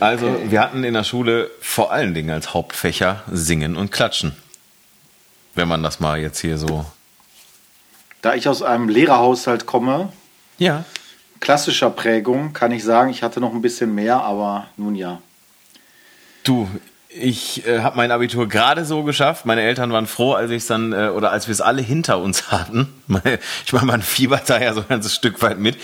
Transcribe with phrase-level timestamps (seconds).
[0.00, 4.32] Also, wir hatten in der Schule vor allen Dingen als Hauptfächer Singen und Klatschen.
[5.54, 6.84] Wenn man das mal jetzt hier so.
[8.20, 10.12] Da ich aus einem Lehrerhaushalt komme,
[10.58, 10.84] Ja.
[11.40, 15.20] klassischer Prägung, kann ich sagen, ich hatte noch ein bisschen mehr, aber nun ja.
[16.44, 16.68] Du,
[17.08, 19.46] ich äh, habe mein Abitur gerade so geschafft.
[19.46, 22.18] Meine Eltern waren froh, als ich es dann äh, oder als wir es alle hinter
[22.18, 22.92] uns hatten.
[23.64, 25.76] Ich meine, man fiebert da ja so ein ganzes Stück weit mit.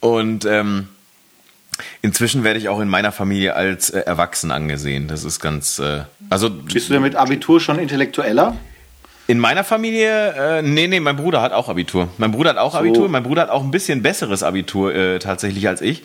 [0.00, 0.88] Und ähm,
[2.02, 5.08] inzwischen werde ich auch in meiner Familie als äh, erwachsen angesehen.
[5.08, 5.78] Das ist ganz.
[5.78, 8.56] Äh, also Bist du denn mit Abitur schon intellektueller?
[9.30, 12.08] in meiner Familie, äh, nee, nee, mein Bruder hat auch Abitur.
[12.18, 13.08] Mein Bruder hat auch Abitur.
[13.08, 16.02] Mein Bruder hat auch ein bisschen besseres Abitur äh, tatsächlich als ich.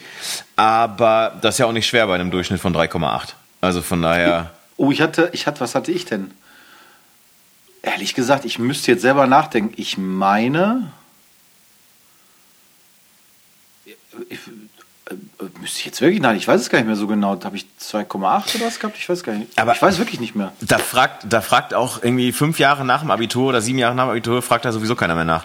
[0.54, 3.30] Aber das ist ja auch nicht schwer bei einem Durchschnitt von 3,8.
[3.60, 4.52] Also von daher.
[4.76, 6.30] Oh, ich hatte, ich hatte, was hatte ich denn?
[7.82, 9.74] Ehrlich gesagt, ich müsste jetzt selber nachdenken.
[9.76, 10.92] Ich meine,
[14.28, 14.38] ich,
[15.66, 17.36] müsste ich jetzt wirklich nein, ich weiß es gar nicht mehr so genau.
[17.42, 18.96] Habe ich 2,8 oder was gehabt?
[18.96, 19.50] Ich weiß gar nicht.
[19.58, 20.52] Aber- ich weiß wirklich nicht mehr.
[20.60, 24.04] Da fragt, da fragt auch irgendwie fünf Jahre nach dem Abitur oder sieben Jahre nach
[24.04, 25.44] dem Abitur, fragt da sowieso keiner mehr nach.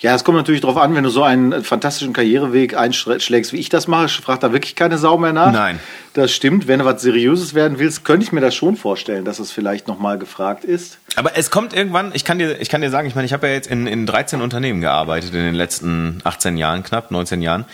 [0.00, 3.68] Ja, es kommt natürlich darauf an, wenn du so einen fantastischen Karriereweg einschlägst, wie ich
[3.68, 5.52] das mache, fragt da wirklich keine Sau mehr nach.
[5.52, 5.78] Nein.
[6.12, 6.66] Das stimmt.
[6.66, 9.86] Wenn du was Seriöses werden willst, könnte ich mir das schon vorstellen, dass es vielleicht
[9.88, 10.98] nochmal gefragt ist.
[11.16, 13.46] Aber es kommt irgendwann, ich kann dir, ich kann dir sagen, ich meine, ich habe
[13.46, 17.64] ja jetzt in, in 13 Unternehmen gearbeitet in den letzten 18 Jahren, knapp 19 Jahren.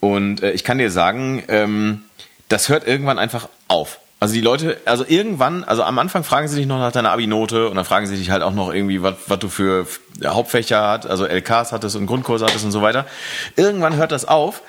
[0.00, 2.02] Und äh, ich kann dir sagen, ähm,
[2.48, 4.00] das hört irgendwann einfach auf.
[4.20, 7.68] Also die Leute, also irgendwann, also am Anfang fragen sie dich noch nach deiner Abi-Note
[7.68, 9.86] und dann fragen sie dich halt auch noch irgendwie, was, du für
[10.24, 13.06] Hauptfächer hat, also LKs hattest und Grundkurse hattest und so weiter.
[13.54, 14.62] Irgendwann hört das auf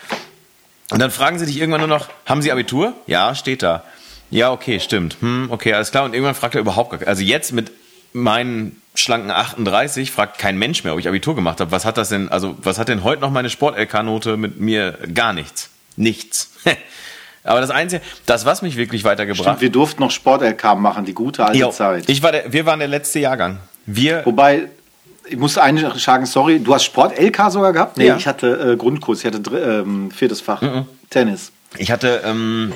[0.91, 2.93] und dann fragen sie dich irgendwann nur noch, haben sie Abitur?
[3.07, 3.83] Ja, steht da.
[4.29, 5.17] Ja, okay, stimmt.
[5.21, 6.03] Hm, okay, alles klar.
[6.05, 7.71] Und irgendwann fragt er überhaupt gar Also jetzt mit
[8.13, 11.71] meinen schlanken 38 fragt kein Mensch mehr, ob ich Abitur gemacht habe.
[11.71, 14.97] Was hat das denn, also was hat denn heute noch meine Sport-LK-Note mit mir?
[15.13, 15.69] Gar nichts.
[15.95, 16.51] Nichts.
[17.43, 21.13] Aber das Einzige, das, was mich wirklich weitergebracht Stimmt, wir durften noch Sport-LK machen, die
[21.13, 22.09] gute alte Jo, Zeit.
[22.09, 23.59] Ich war der, wir waren der letzte Jahrgang.
[23.85, 24.67] Wir, Wobei,
[25.25, 27.97] ich muss einen sagen, sorry, du hast Sport-LK sogar gehabt?
[27.97, 28.17] Nee, Ja.
[28.17, 30.61] ich hatte äh, Grundkurs, ich hatte ähm, viertes Fach,
[31.09, 31.51] Tennis.
[31.77, 32.73] Ich hatte, ähm,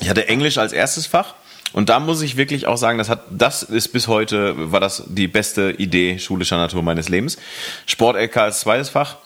[0.00, 1.34] ich hatte Englisch als erstes Fach.
[1.72, 5.04] Und da muss ich wirklich auch sagen, das hat, das ist bis heute, war das
[5.06, 7.38] die beste Idee schulischer Natur meines Lebens.
[7.86, 9.16] Sport LK als zweites Fach,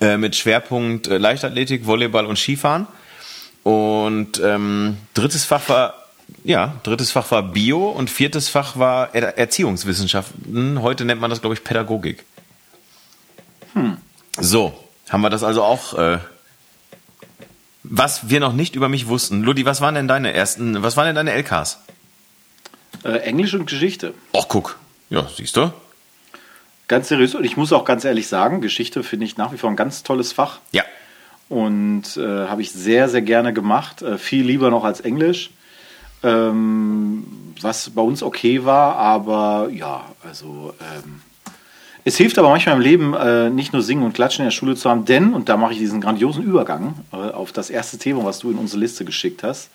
[0.00, 2.86] äh, mit Schwerpunkt äh, Leichtathletik, Volleyball und Skifahren.
[3.62, 5.94] Und ähm, drittes Fach war,
[6.44, 10.82] ja, drittes Fach war Bio und viertes Fach war er Erziehungswissenschaften.
[10.82, 12.24] Heute nennt man das, glaube ich, Pädagogik.
[14.38, 14.72] So,
[15.08, 16.18] haben wir das also auch äh,
[17.84, 19.42] was wir noch nicht über mich wussten.
[19.42, 21.78] Ludi, was waren denn deine ersten, was waren denn deine LKs?
[23.04, 24.14] Äh, Englisch und Geschichte.
[24.36, 24.78] Ach, guck.
[25.10, 25.72] Ja, siehst du?
[26.88, 27.34] Ganz seriös.
[27.34, 30.02] Und ich muss auch ganz ehrlich sagen, Geschichte finde ich nach wie vor ein ganz
[30.02, 30.60] tolles Fach.
[30.72, 30.84] Ja.
[31.48, 34.02] Und äh, habe ich sehr, sehr gerne gemacht.
[34.02, 35.50] Äh, viel lieber noch als Englisch.
[36.22, 41.20] Ähm, was bei uns okay war, aber ja, also ähm,
[42.04, 44.74] es hilft aber manchmal im Leben, äh, nicht nur Singen und Klatschen in der Schule
[44.76, 48.24] zu haben, denn, und da mache ich diesen grandiosen Übergang äh, auf das erste Thema,
[48.24, 49.70] was du in unsere Liste geschickt hast.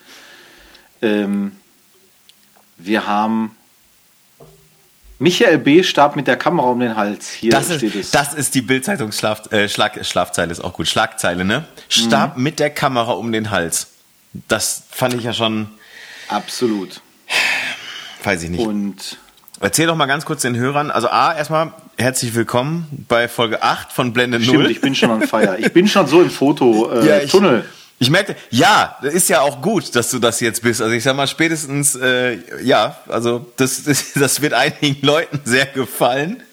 [1.02, 1.54] Ähm,
[2.78, 3.56] wir haben
[5.20, 5.82] Michael B.
[5.84, 7.32] starb mit der Kamera um den Hals.
[7.32, 8.12] Hier Das steht ist, es.
[8.12, 10.88] das ist die Bildzeitungs-Schlag, äh, Schlag, Schlafzeile ist auch gut.
[10.88, 11.66] Schlagzeile, ne?
[11.90, 13.88] Starb mit der Kamera um den Hals.
[14.48, 15.70] Das fand ich ja schon,
[16.28, 17.02] Absolut.
[18.24, 18.60] weiß ich nicht.
[18.66, 19.18] Und
[19.60, 20.92] Erzähl doch mal ganz kurz den Hörern.
[20.92, 24.72] Also A, erstmal herzlich willkommen bei Folge 8 von Blende stimmt, Null.
[24.72, 25.58] ich bin schon on fire.
[25.60, 27.08] Ich bin schon so im Fototunnel.
[27.10, 27.66] Äh, ich, Tunnel.
[28.00, 30.82] ich merkte, ja, das ist ja auch gut, dass du das jetzt bist.
[30.82, 35.66] Also ich sag mal, spätestens, äh, ja, also das, das, das wird einigen Leuten sehr
[35.66, 36.44] gefallen.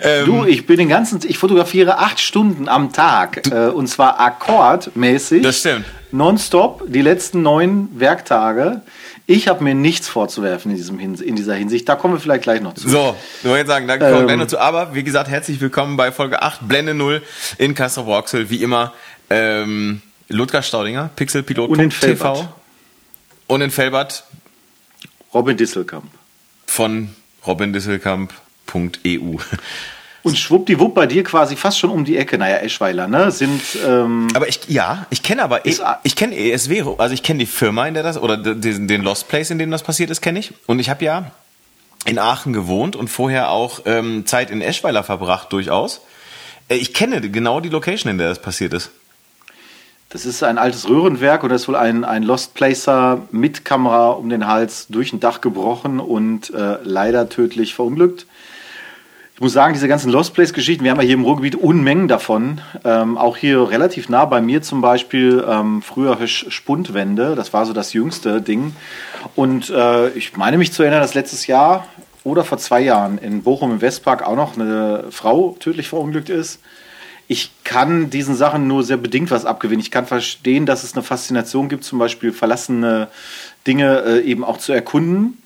[0.00, 4.20] Ähm, Du, ich bin den ganzen, ich fotografiere acht Stunden am Tag äh, und zwar
[4.20, 5.42] akkordmäßig.
[5.42, 5.84] Das stimmt.
[6.12, 8.82] Nonstop, die letzten neun Werktage.
[9.26, 11.88] Ich habe mir nichts vorzuwerfen in, diesem in dieser Hinsicht.
[11.88, 12.88] Da kommen wir vielleicht gleich noch zu.
[12.88, 14.26] So, ich wollte jetzt sagen, danke kommen wir Ähm.
[14.26, 14.58] gleich noch zu.
[14.58, 17.22] Aber wie gesagt, herzlich willkommen bei Folge 8, Blende Null
[17.56, 18.50] in Castro Vauxhall.
[18.50, 18.92] Wie immer,
[19.30, 22.48] ähm, Ludger Staudinger, Pixelpilot.tv Und in Felbert.
[23.46, 24.24] und in Felbert
[25.32, 26.04] Robin Disselkamp.
[26.66, 27.08] von
[27.46, 29.38] robindisselkamp.eu.
[30.24, 32.38] Und schwuppdiwupp bei dir quasi fast schon um die Ecke.
[32.38, 33.30] Naja, Eschweiler, ne?
[33.30, 37.40] Sind, ähm, Aber ich, ja, ich kenne aber, ich, ich kenne ESW, also ich kenne
[37.40, 40.22] die Firma, in der das, oder den, den Lost Place, in dem das passiert ist,
[40.22, 40.54] kenne ich.
[40.66, 41.30] Und ich habe ja
[42.06, 46.00] in Aachen gewohnt und vorher auch ähm, Zeit in Eschweiler verbracht, durchaus.
[46.68, 48.90] Äh, Ich kenne genau die Location, in der das passiert ist.
[50.08, 54.10] Das ist ein altes Röhrenwerk und da ist wohl ein, ein Lost Placer mit Kamera
[54.10, 58.26] um den Hals durch ein Dach gebrochen und äh, leider tödlich verunglückt.
[59.34, 62.60] Ich muss sagen, diese ganzen Lost Place-Geschichten, wir haben ja hier im Ruhrgebiet Unmengen davon.
[62.84, 67.72] Ähm, auch hier relativ nah bei mir zum Beispiel ähm, früher Spundwände, das war so
[67.72, 68.76] das jüngste Ding.
[69.34, 71.84] Und äh, ich meine mich zu erinnern, dass letztes Jahr
[72.22, 76.60] oder vor zwei Jahren in Bochum im Westpark auch noch eine Frau tödlich verunglückt ist.
[77.26, 79.80] Ich kann diesen Sachen nur sehr bedingt was abgewinnen.
[79.80, 83.08] Ich kann verstehen, dass es eine Faszination gibt, zum Beispiel verlassene
[83.66, 85.38] Dinge äh, eben auch zu erkunden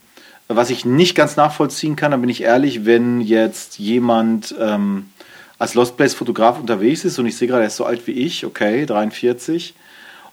[0.48, 5.10] was ich nicht ganz nachvollziehen kann, da bin ich ehrlich, wenn jetzt jemand ähm,
[5.58, 8.12] als Lost Place Fotograf unterwegs ist und ich sehe gerade, er ist so alt wie
[8.12, 9.74] ich, okay, 43,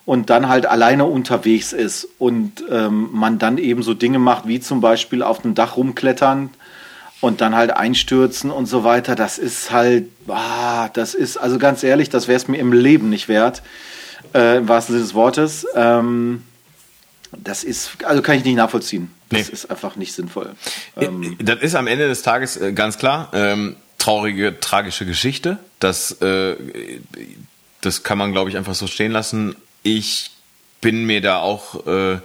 [0.06, 4.59] und dann halt alleine unterwegs ist und ähm, man dann eben so Dinge macht, wie
[4.59, 6.51] zum Beispiel auf dem Dach rumklettern
[7.21, 11.83] und dann halt einstürzen und so weiter, das ist halt, ah, das ist, also ganz
[11.83, 13.63] ehrlich, das wäre es mir im Leben nicht wert,
[14.33, 15.65] äh, im wahrsten Sinne des Wortes.
[15.75, 16.44] Ähm,
[17.35, 19.14] das ist, also kann ich nicht nachvollziehen.
[19.30, 19.54] Das nee.
[19.54, 20.56] ist einfach nicht sinnvoll.
[20.98, 23.30] Ähm, das ist am Ende des Tages äh, ganz klar.
[23.33, 25.57] Ähm, traurige, tragische Geschichte.
[25.80, 26.56] Das, äh,
[27.81, 29.56] das kann man, glaube ich, einfach so stehen lassen.
[29.83, 30.31] Ich
[30.81, 32.19] bin mir da auch äh,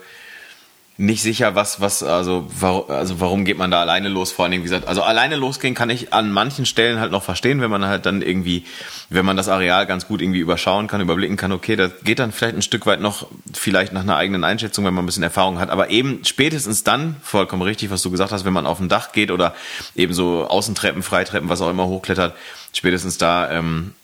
[1.00, 4.32] nicht sicher, was, was, also, warum, also warum geht man da alleine los?
[4.32, 7.22] Vor allen Dingen, wie gesagt, also alleine losgehen kann ich an manchen Stellen halt noch
[7.22, 8.66] verstehen, wenn man halt dann irgendwie,
[9.08, 12.32] wenn man das Areal ganz gut irgendwie überschauen kann, überblicken kann, okay, das geht dann
[12.32, 15.58] vielleicht ein Stück weit noch, vielleicht nach einer eigenen Einschätzung, wenn man ein bisschen Erfahrung
[15.58, 15.70] hat.
[15.70, 19.12] Aber eben spätestens dann, vollkommen richtig, was du gesagt hast, wenn man auf dem Dach
[19.12, 19.54] geht oder
[19.96, 22.34] eben so Außentreppen, Freitreppen, was auch immer hochklettert,
[22.74, 23.94] spätestens da ähm,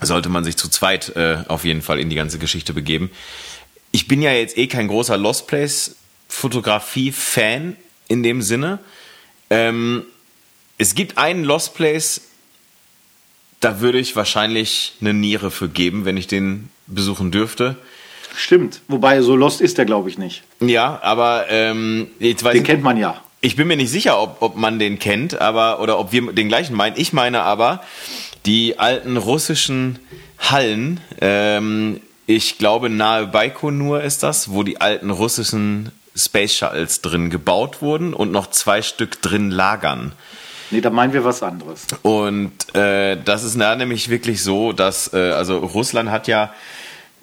[0.00, 3.12] sollte man sich zu zweit äh, auf jeden Fall in die ganze Geschichte begeben.
[3.92, 5.94] Ich bin ja jetzt eh kein großer Lost Place
[6.28, 7.76] Fotografie-Fan
[8.08, 8.78] in dem Sinne.
[9.50, 10.04] Ähm,
[10.78, 12.20] es gibt einen Lost Place,
[13.60, 17.76] da würde ich wahrscheinlich eine Niere für geben, wenn ich den besuchen dürfte.
[18.36, 20.42] Stimmt, wobei so lost ist der, glaube ich, nicht.
[20.60, 23.22] Ja, aber ähm, jetzt weiß den ich, kennt man ja.
[23.40, 26.48] Ich bin mir nicht sicher, ob, ob man den kennt, aber oder ob wir den
[26.48, 26.96] gleichen meinen.
[26.98, 27.82] Ich meine aber
[28.44, 29.98] die alten russischen
[30.38, 31.00] Hallen.
[31.20, 37.82] Ähm, ich glaube nahe Baikonur ist das, wo die alten russischen Space Shuttles drin gebaut
[37.82, 40.12] wurden und noch zwei Stück drin lagern.
[40.70, 41.86] Nee, da meinen wir was anderes.
[42.02, 46.52] Und äh, das ist da nämlich wirklich so, dass äh, also Russland hat ja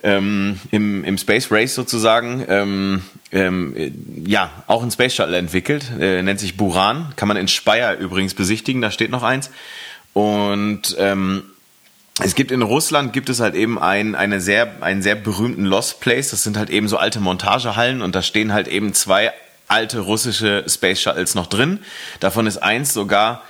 [0.02, 3.74] ähm, im, im Space Race sozusagen ähm, ähm,
[4.26, 8.34] ja auch ein Space Shuttle entwickelt, äh, nennt sich Buran, kann man in Speyer übrigens
[8.34, 9.50] besichtigen, da steht noch eins.
[10.14, 11.44] Und ähm,
[12.22, 16.00] es gibt in Russland gibt es halt eben ein, eine sehr, einen sehr berühmten Lost
[16.00, 16.30] Place.
[16.30, 19.32] Das sind halt eben so alte Montagehallen und da stehen halt eben zwei
[19.68, 21.80] alte russische Space Shuttles noch drin.
[22.20, 23.42] Davon ist eins sogar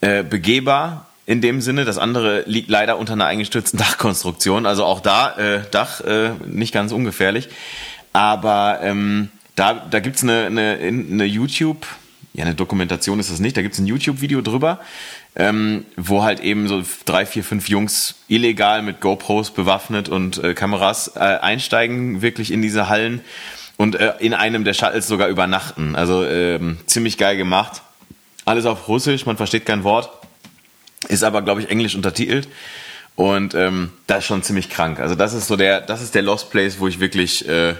[0.00, 1.84] äh, begehbar in dem Sinne.
[1.84, 4.66] Das andere liegt leider unter einer eingestürzten Dachkonstruktion.
[4.66, 7.48] Also auch da äh, Dach äh, nicht ganz ungefährlich.
[8.12, 11.86] Aber ähm, da, da gibt's eine, eine, eine YouTube,
[12.34, 14.80] ja, eine Dokumentation ist das nicht, da gibt's ein YouTube-Video drüber
[15.36, 20.54] ähm, wo halt eben so drei, vier, fünf Jungs illegal mit GoPros bewaffnet und äh,
[20.54, 23.20] Kameras äh, einsteigen, wirklich in diese Hallen
[23.76, 25.94] und äh, in einem der Shuttles sogar übernachten.
[25.94, 27.82] Also ähm, ziemlich geil gemacht.
[28.46, 30.10] Alles auf Russisch, man versteht kein Wort,
[31.08, 32.48] ist aber, glaube ich, englisch untertitelt.
[33.14, 35.00] Und ähm, das ist schon ziemlich krank.
[35.00, 37.74] Also das ist so der, das ist der Lost Place, wo ich wirklich äh,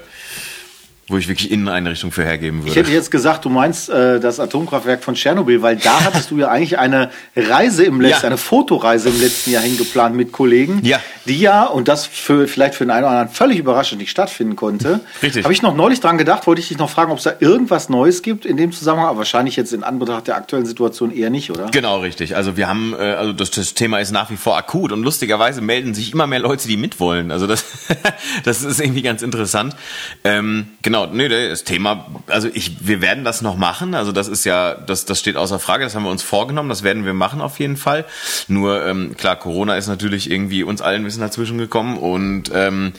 [1.09, 2.71] wo ich wirklich Inneneinrichtung für hergeben würde.
[2.71, 6.39] Ich hätte jetzt gesagt, du meinst äh, das Atomkraftwerk von Tschernobyl, weil da hattest du
[6.39, 8.27] ja eigentlich eine Reise im letzten, ja.
[8.27, 10.99] eine Fotoreise im letzten Jahr hingeplant mit Kollegen, ja.
[11.27, 14.57] die ja, und das für vielleicht für den einen oder anderen völlig überraschend nicht stattfinden
[14.57, 14.99] konnte.
[15.23, 15.45] Richtig.
[15.45, 17.89] Habe ich noch neulich dran gedacht, wollte ich dich noch fragen, ob es da irgendwas
[17.89, 21.53] Neues gibt in dem Zusammenhang, aber wahrscheinlich jetzt in Anbetracht der aktuellen Situation eher nicht,
[21.53, 21.67] oder?
[21.71, 22.35] Genau, richtig.
[22.35, 25.61] Also wir haben, äh, also das, das Thema ist nach wie vor akut und lustigerweise
[25.61, 27.31] melden sich immer mehr Leute, die mitwollen.
[27.31, 27.65] Also das,
[28.45, 29.77] das ist irgendwie ganz interessant.
[30.25, 33.95] Ähm, genau Genau, nee, das Thema, also ich, wir werden das noch machen.
[33.95, 35.85] Also das ist ja, das, das steht außer Frage.
[35.85, 36.71] Das haben wir uns vorgenommen.
[36.71, 38.07] Das werden wir machen auf jeden Fall.
[38.49, 42.95] Nur ähm, klar, Corona ist natürlich irgendwie uns allen ein bisschen dazwischen gekommen und ähm,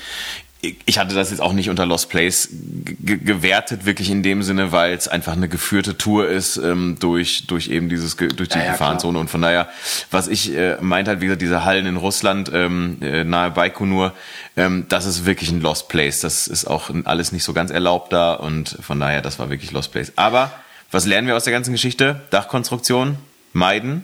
[0.62, 4.94] ich hatte das jetzt auch nicht unter Lost Place gewertet, wirklich in dem Sinne, weil
[4.94, 8.72] es einfach eine geführte Tour ist ähm, durch durch eben dieses durch die ja, ja,
[8.72, 9.70] Gefahrenzone und von daher,
[10.10, 14.14] was ich äh, meint halt, wie gesagt, diese Hallen in Russland ähm, äh, nahe Baikonur,
[14.56, 16.22] ähm, das ist wirklich ein Lost Place.
[16.22, 19.72] Das ist auch alles nicht so ganz erlaubt da und von daher, das war wirklich
[19.72, 20.14] Lost Place.
[20.16, 20.52] Aber
[20.90, 22.22] was lernen wir aus der ganzen Geschichte?
[22.32, 23.18] Dachkonstruktion
[23.54, 24.04] meiden,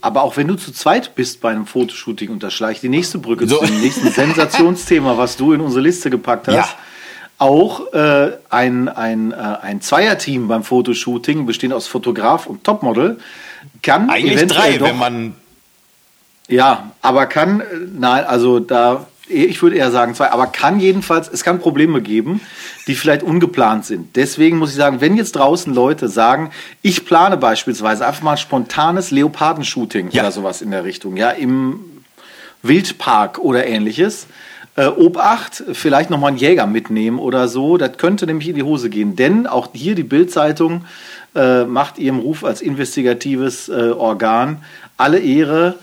[0.00, 2.88] aber auch wenn du zu zweit bist bei einem Fotoshooting, und da schlage ich die
[2.88, 3.58] nächste Brücke so.
[3.58, 6.54] zum nächsten Sensationsthema, was du in unsere Liste gepackt hast.
[6.54, 6.68] Ja.
[7.38, 13.18] Auch äh, ein, ein, äh, ein Zweierteam beim Fotoshooting, bestehend aus Fotograf und Topmodel,
[13.82, 15.34] kann eigentlich drei, doch, wenn man
[16.50, 17.64] ja, aber kann, äh,
[17.96, 22.40] nein, also da ich würde eher sagen zwei, aber kann jedenfalls, es kann Probleme geben,
[22.86, 24.16] die vielleicht ungeplant sind.
[24.16, 26.50] Deswegen muss ich sagen, wenn jetzt draußen Leute sagen,
[26.82, 30.22] ich plane beispielsweise einfach mal ein spontanes Leopardenshooting Ja.
[30.22, 31.80] oder sowas in der Richtung, ja, im
[32.62, 34.26] Wildpark oder ähnliches.
[34.76, 37.76] Äh, Obacht, vielleicht nochmal einen Jäger mitnehmen oder so.
[37.76, 39.16] Das könnte nämlich in die Hose gehen.
[39.16, 40.84] Denn auch hier die Bild-Zeitung
[41.34, 44.62] äh, macht ihrem Ruf als investigatives äh, Organ
[44.96, 45.76] alle Ehre.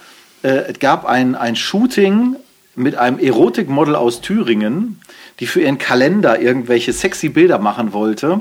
[0.43, 2.35] Äh, es gab ein, ein Shooting
[2.77, 5.01] mit einem Erotikmodel aus Thüringen,
[5.39, 8.39] die für ihren Kalender irgendwelche sexy Bilder machen wollte.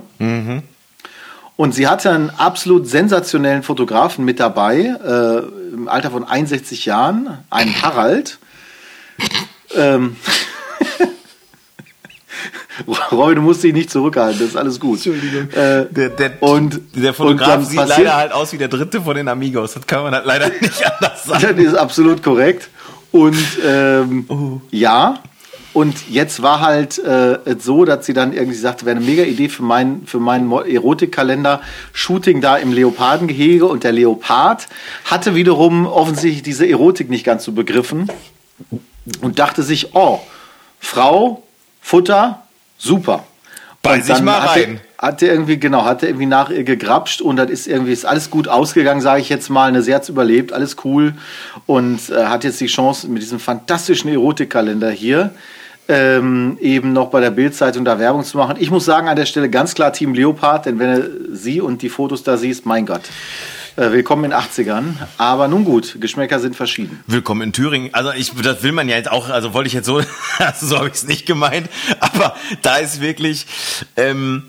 [1.57, 5.39] Und sie hatte einen absolut sensationellen Fotografen mit dabei, äh,
[5.75, 8.39] im Alter von 61 Jahren, einen Harald.
[9.75, 10.17] ähm,
[13.11, 14.97] Roy, du musst dich nicht zurückhalten, das ist alles gut.
[15.07, 15.49] Entschuldigung.
[15.53, 18.69] Äh, Der, der, und der und Fotograf dann sieht passiert- leider halt aus wie der
[18.69, 19.73] dritte von den Amigos.
[19.73, 21.57] Das kann man halt leider nicht anders sagen.
[21.57, 22.69] Das ist absolut korrekt.
[23.13, 24.61] Und ähm, Oh.
[24.71, 25.21] ja,
[25.77, 29.51] und jetzt war halt äh, so, dass sie dann irgendwie sagte, wäre eine mega Idee
[29.51, 31.61] für meinen für meinen Erotikkalender,
[31.93, 33.67] Shooting da im Leopardengehege.
[33.67, 34.69] Und der Leopard
[35.05, 38.11] hatte wiederum offensichtlich diese Erotik nicht ganz so begriffen
[39.21, 40.21] und dachte sich, oh,
[40.81, 41.43] Frau,
[41.83, 42.43] Futter,
[42.79, 43.25] super.
[43.87, 44.81] Beiß Und ich dann mal hat rein.
[44.99, 47.93] Er, hat er irgendwie, genau, hat er irgendwie nach ihr gegrapscht und das ist irgendwie,
[47.93, 49.73] ist alles gut ausgegangen, sage ich jetzt mal.
[49.73, 51.15] Ne, sie hat's überlebt, alles cool.
[51.67, 55.31] Und äh, hat jetzt die Chance, mit diesem fantastischen Erotikkalender hier
[55.89, 58.57] ähm, eben noch bei der Bildzeitung da Werbung zu machen.
[58.59, 61.83] Ich muss sagen, an der Stelle ganz klar Team Leopard, denn wenn du sie und
[61.83, 63.03] die Fotos da siehst, mein Gott.
[63.77, 64.95] Äh, willkommen in den 80ern.
[65.19, 67.05] Aber nun gut, Geschmäcker sind verschieden.
[67.07, 67.93] Willkommen in Thüringen.
[67.93, 70.01] Also ich, das will man ja jetzt auch, also wollte ich jetzt so,
[70.39, 71.69] also so habe ich es nicht gemeint,
[72.01, 73.47] aber da ist wirklich,
[73.99, 74.45] ähm,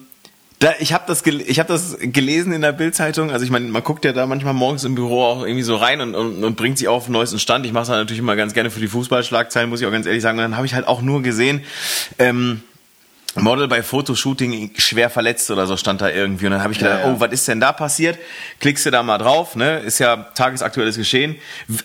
[0.59, 3.29] da, ich habe das, ich hab das gelesen in der Bildzeitung.
[3.29, 5.99] Also ich meine, man guckt ja da manchmal morgens im Büro auch irgendwie so rein
[5.99, 7.65] und, und, und bringt sich auf den neuesten Stand.
[7.65, 10.21] Ich mache es natürlich immer ganz gerne für die Fußballschlagzeilen, muss ich auch ganz ehrlich
[10.21, 10.37] sagen.
[10.37, 11.63] Und dann habe ich halt auch nur gesehen,
[12.17, 12.61] ähm,
[13.39, 16.45] Model bei Fotoshooting schwer verletzt oder so stand da irgendwie.
[16.45, 17.13] Und dann habe ich gedacht, Ja, ja.
[17.13, 18.17] oh, was ist denn da passiert?
[18.59, 19.79] Klickst du da mal drauf, ne?
[19.79, 21.35] Ist ja tagesaktuelles Geschehen.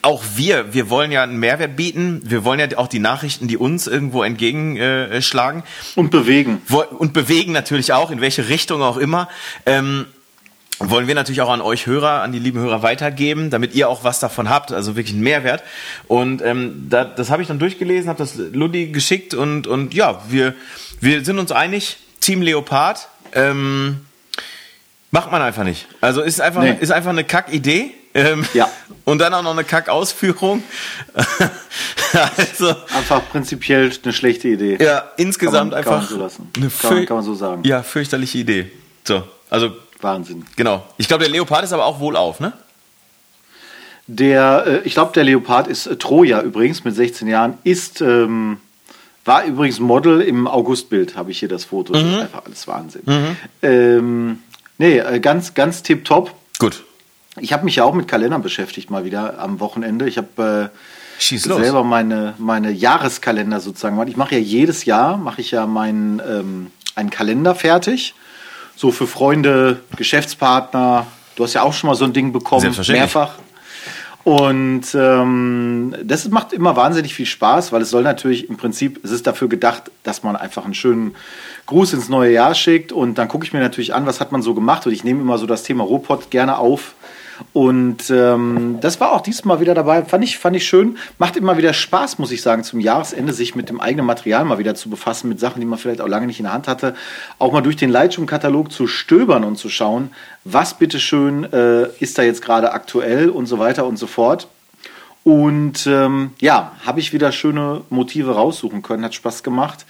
[0.02, 2.22] Auch wir, wir wollen ja einen Mehrwert bieten.
[2.24, 5.22] Wir wollen ja auch die Nachrichten, die uns irgendwo entgegenschlagen.
[5.22, 5.62] Schlagen.
[5.94, 6.62] Und bewegen.
[6.98, 9.28] Und bewegen natürlich auch, in welche Richtung auch immer.
[9.66, 10.06] Ähm,
[10.78, 14.04] wollen wir natürlich auch an euch Hörer, an die lieben Hörer weitergeben, damit ihr auch
[14.04, 15.62] was davon habt, also wirklich einen Mehrwert.
[16.08, 20.22] Und ähm, da, das habe ich dann durchgelesen, habe das Ludi geschickt und, und ja,
[20.28, 20.54] wir,
[21.02, 24.00] wir sind uns einig, Team Leopard ähm,
[25.10, 25.86] macht man einfach nicht.
[26.00, 26.76] Also ist einfach, Nee.
[26.80, 27.90] ist einfach eine Kack-Idee.
[28.14, 28.70] Ähm, Ja.
[29.04, 30.62] Und dann auch noch eine Kack-Ausführung.
[32.36, 34.76] also, Einfach prinzipiell eine schlechte Idee.
[34.80, 37.62] ja, insgesamt Kann man- kann man einfach so eine Kann man- kann man so sagen.
[37.64, 38.70] Ja, fürchterliche Idee.
[39.04, 40.44] So, also Wahnsinn.
[40.56, 40.86] genau.
[40.98, 42.52] Ich glaube, der Leopard ist aber auch wohlauf, ne?
[44.06, 48.58] Der, äh, ich glaube, der Leopard ist äh, Troja übrigens mit 16 Jahren, ist, ähm,
[49.24, 51.92] war übrigens Model im Augustbild, habe ich hier das Foto.
[51.92, 53.02] Das ist einfach alles Wahnsinn.
[53.62, 54.38] Ähm,
[54.78, 56.34] nee, äh, ganz, ganz tipptopp.
[56.58, 56.84] Gut.
[57.40, 60.06] Ich habe mich ja auch mit Kalendern beschäftigt mal wieder am Wochenende.
[60.08, 60.70] Ich habe
[61.18, 63.94] äh, selber meine, meine Jahreskalender sozusagen.
[63.94, 64.08] gemacht.
[64.08, 68.14] Ich mache ja jedes Jahr, mache ich ja meinen ähm, einen Kalender fertig.
[68.76, 71.06] So für Freunde, Geschäftspartner.
[71.36, 73.36] Du hast ja auch schon mal so ein Ding bekommen, mehrfach.
[74.24, 79.10] Und ähm, das macht immer wahnsinnig viel Spaß, weil es soll natürlich im Prinzip, es
[79.10, 81.16] ist dafür gedacht, dass man einfach einen schönen
[81.66, 82.92] Gruß ins neue Jahr schickt.
[82.92, 84.86] Und dann gucke ich mir natürlich an, was hat man so gemacht.
[84.86, 86.94] Und ich nehme immer so das Thema Robot gerne auf.
[87.52, 90.04] Und ähm, das war auch diesmal wieder dabei.
[90.04, 90.98] Fand ich, fand ich schön.
[91.18, 94.58] Macht immer wieder Spaß, muss ich sagen, zum Jahresende sich mit dem eigenen Material mal
[94.58, 96.94] wieder zu befassen, mit Sachen, die man vielleicht auch lange nicht in der Hand hatte.
[97.38, 100.10] Auch mal durch den Lightroom-Katalog zu stöbern und zu schauen,
[100.44, 104.48] was bitteschön äh, ist da jetzt gerade aktuell und so weiter und so fort.
[105.24, 109.86] Und ähm, ja, habe ich wieder schöne Motive raussuchen können, hat Spaß gemacht.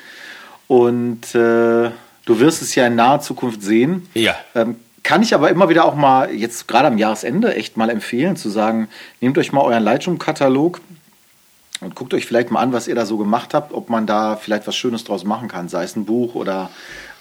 [0.68, 1.90] Und äh,
[2.24, 4.08] du wirst es ja in naher Zukunft sehen.
[4.14, 4.34] Ja.
[4.54, 8.36] Ähm, kann ich aber immer wieder auch mal, jetzt gerade am Jahresende, echt mal empfehlen,
[8.36, 8.88] zu sagen,
[9.20, 10.80] nehmt euch mal euren Lightroom-Katalog
[11.80, 14.36] und guckt euch vielleicht mal an, was ihr da so gemacht habt, ob man da
[14.36, 16.70] vielleicht was Schönes draus machen kann, sei es ein Buch oder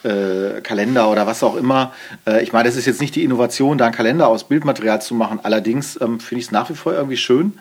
[0.04, 1.94] äh, Kalender oder was auch immer.
[2.26, 5.16] Äh, ich meine, das ist jetzt nicht die Innovation, da einen Kalender aus Bildmaterial zu
[5.16, 5.40] machen.
[5.44, 7.54] Allerdings ähm, finde ich es nach wie vor irgendwie schön,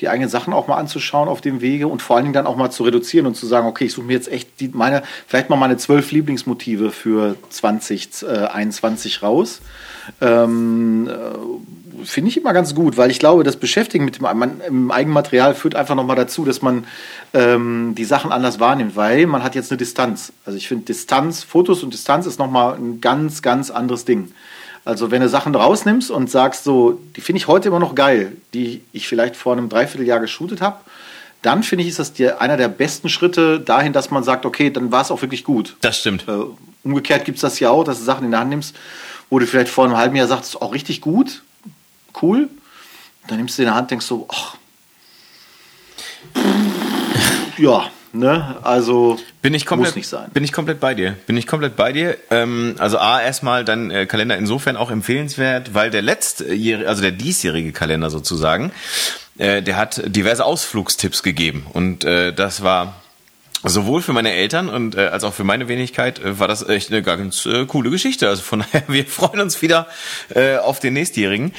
[0.00, 2.56] die eigenen Sachen auch mal anzuschauen auf dem Wege und vor allen Dingen dann auch
[2.56, 5.50] mal zu reduzieren und zu sagen, okay, ich suche mir jetzt echt die, meine, vielleicht
[5.50, 9.60] mal meine zwölf Lieblingsmotive für 2021 raus.
[10.20, 14.60] Ähm, äh, finde ich immer ganz gut, weil ich glaube, das Beschäftigen mit dem man,
[14.66, 16.86] im Eigenmaterial führt einfach nochmal dazu, dass man
[17.32, 20.32] ähm, die Sachen anders wahrnimmt, weil man hat jetzt eine Distanz.
[20.44, 24.32] Also ich finde Distanz, Fotos und Distanz ist nochmal ein ganz, ganz anderes Ding.
[24.84, 28.32] Also wenn du Sachen rausnimmst und sagst so, die finde ich heute immer noch geil,
[28.52, 30.78] die ich vielleicht vor einem Dreivierteljahr geshootet habe,
[31.40, 34.70] dann finde ich, ist das die, einer der besten Schritte dahin, dass man sagt, okay,
[34.70, 35.76] dann war es auch wirklich gut.
[35.80, 36.26] Das stimmt.
[36.28, 36.32] Äh,
[36.82, 38.76] umgekehrt gibt es das ja auch, dass du Sachen in der Hand nimmst,
[39.34, 41.42] wo du vielleicht vor einem halben Jahr sagst, auch richtig gut,
[42.22, 42.48] cool.
[43.26, 44.54] Dann nimmst du in der Hand, denkst so, ach,
[47.58, 50.30] ja, ne, also bin ich komplett, muss nicht sein.
[50.32, 51.16] Bin ich komplett bei dir.
[51.26, 52.16] Bin ich komplett bei dir.
[52.30, 57.10] Ähm, also A, erstmal dein äh, Kalender insofern auch empfehlenswert, weil der letztjährige, also der
[57.10, 58.70] diesjährige Kalender sozusagen,
[59.36, 61.66] äh, der hat diverse Ausflugstipps gegeben.
[61.72, 63.02] Und äh, das war
[63.64, 66.90] sowohl für meine Eltern und äh, als auch für meine Wenigkeit äh, war das echt
[66.90, 68.28] eine ganz äh, coole Geschichte.
[68.28, 69.88] Also von daher, wir freuen uns wieder
[70.34, 71.52] äh, auf den nächstjährigen.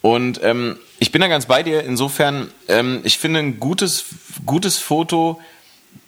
[0.00, 1.84] Und ähm, ich bin da ganz bei dir.
[1.84, 4.06] Insofern, ähm, ich finde ein gutes,
[4.46, 5.40] gutes Foto,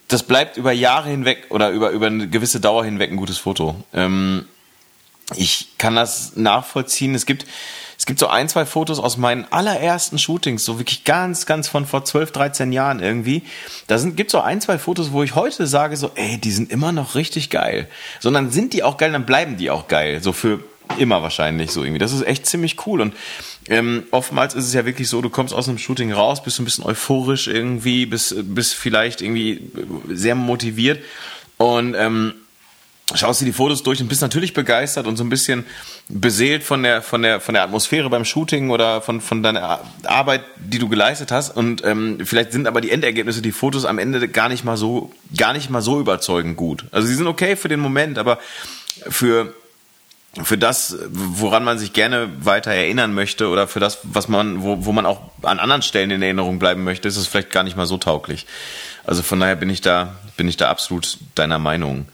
[0.07, 3.75] das bleibt über Jahre hinweg oder über, über eine gewisse Dauer hinweg ein gutes Foto.
[3.93, 4.45] Ähm,
[5.35, 7.15] ich kann das nachvollziehen.
[7.15, 7.45] Es gibt,
[8.03, 11.85] es gibt so ein, zwei Fotos aus meinen allerersten Shootings, so wirklich ganz, ganz von
[11.85, 13.43] vor 12, 13 Jahren irgendwie.
[13.87, 16.69] Da sind, gibt so ein, zwei Fotos, wo ich heute sage so, ey, die sind
[16.69, 17.87] immer noch richtig geil.
[18.19, 20.21] Sondern sind die auch geil, dann bleiben die auch geil.
[20.21, 20.59] So für
[20.97, 21.97] immer wahrscheinlich so irgendwie.
[21.97, 23.13] Das ist echt ziemlich cool und
[23.69, 26.65] ähm, oftmals ist es ja wirklich so, du kommst aus einem Shooting raus, bist ein
[26.65, 29.71] bisschen euphorisch irgendwie, bist, bist vielleicht irgendwie
[30.09, 31.01] sehr motiviert
[31.55, 32.33] und ähm,
[33.15, 35.65] schaust dir die Fotos durch und bist natürlich begeistert und so ein bisschen
[36.09, 40.43] beseelt von der von der von der Atmosphäre beim Shooting oder von von deiner Arbeit,
[40.57, 44.27] die du geleistet hast und ähm, vielleicht sind aber die Endergebnisse, die Fotos am Ende
[44.27, 46.85] gar nicht mal so gar nicht mal so überzeugend gut.
[46.91, 48.39] Also sie sind okay für den Moment, aber
[49.09, 49.53] für
[50.41, 54.83] für das, woran man sich gerne weiter erinnern möchte oder für das, was man, wo,
[54.85, 57.77] wo man auch an anderen Stellen in Erinnerung bleiben möchte, ist es vielleicht gar nicht
[57.77, 58.47] mal so tauglich.
[59.05, 62.07] Also von daher bin ich da, bin ich da absolut deiner Meinung.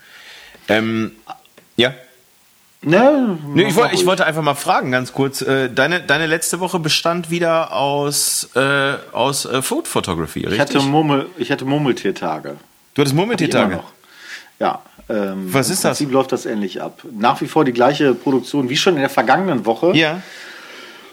[0.70, 1.12] Ähm,
[1.76, 1.94] ja.
[2.82, 5.42] Ne, nee, ich, wollte, ich wollte einfach mal fragen, ganz kurz.
[5.42, 10.54] Äh, deine, deine letzte Woche bestand wieder aus, äh, aus äh, Food Photography, richtig?
[10.54, 12.56] Ich hatte, Murmel, ich hatte Murmeltiertage.
[12.94, 13.82] Du hattest Murmeltiertage?
[14.60, 14.82] Ja.
[15.10, 16.14] Ähm, Was ist Im Prinzip das?
[16.14, 17.02] läuft das ähnlich ab.
[17.12, 19.96] Nach wie vor die gleiche Produktion wie schon in der vergangenen Woche.
[19.96, 20.22] Ja.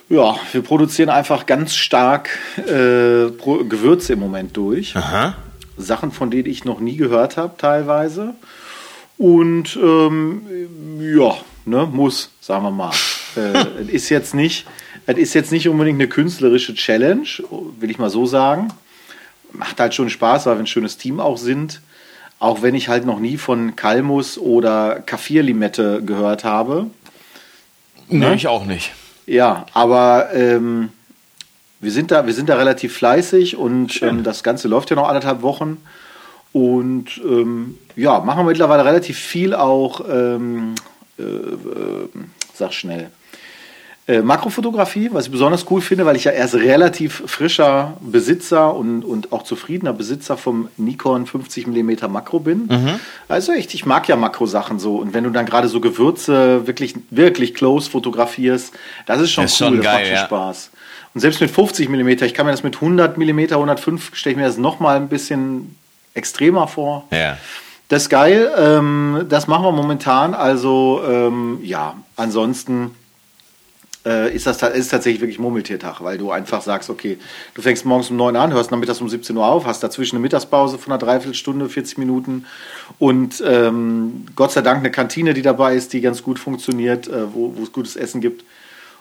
[0.08, 4.94] Ja, wir produzieren einfach ganz stark äh, Gewürze im Moment durch.
[4.94, 5.34] Aha.
[5.76, 8.34] Sachen, von denen ich noch nie gehört habe, teilweise.
[9.18, 10.42] Und ähm,
[11.00, 12.92] ja, ne, muss, sagen wir mal.
[13.36, 14.66] äh, ist jetzt nicht,
[15.06, 17.26] es ist jetzt nicht unbedingt eine künstlerische Challenge,
[17.78, 18.72] will ich mal so sagen.
[19.52, 21.80] Macht halt schon Spaß, weil wir ein schönes Team auch sind.
[22.38, 26.90] Auch wenn ich halt noch nie von Kalmus oder Kaffirlimette gehört habe.
[28.08, 28.34] Nee, ne?
[28.34, 28.92] ich auch nicht.
[29.26, 30.90] Ja, aber ähm,
[31.80, 35.08] wir, sind da, wir sind da relativ fleißig und ähm, das Ganze läuft ja noch
[35.08, 35.78] anderthalb Wochen.
[36.56, 40.74] Und ähm, ja, machen wir mittlerweile relativ viel auch, ähm,
[41.18, 42.08] äh, äh,
[42.54, 43.10] sag schnell,
[44.08, 49.04] äh, Makrofotografie, was ich besonders cool finde, weil ich ja erst relativ frischer Besitzer und,
[49.04, 52.68] und auch zufriedener Besitzer vom Nikon 50 mm Makro bin.
[52.70, 53.00] Mhm.
[53.28, 54.96] Also echt, ich mag ja Makrosachen so.
[54.96, 58.72] Und wenn du dann gerade so Gewürze wirklich, wirklich close fotografierst,
[59.04, 60.24] das ist schon das ist cool, schon das geil, macht schon ja.
[60.24, 60.70] Spaß.
[61.12, 64.38] Und selbst mit 50 mm, ich kann mir das mit 100 mm, 105, stelle ich
[64.38, 65.76] mir das nochmal ein bisschen
[66.16, 67.06] extremer vor.
[67.10, 67.36] Ja.
[67.88, 68.50] Das ist geil.
[68.58, 70.34] Ähm, das machen wir momentan.
[70.34, 72.96] Also ähm, ja, ansonsten
[74.06, 77.18] äh, ist das ist tatsächlich wirklich Murmeltiertag, weil du einfach sagst, okay,
[77.54, 80.22] du fängst morgens um 9 an, hörst nachmittags um 17 Uhr auf, hast dazwischen eine
[80.22, 82.46] Mittagspause von einer Dreiviertelstunde, 40 Minuten
[82.98, 87.34] und ähm, Gott sei Dank eine Kantine, die dabei ist, die ganz gut funktioniert, äh,
[87.34, 88.44] wo, es gutes Essen gibt.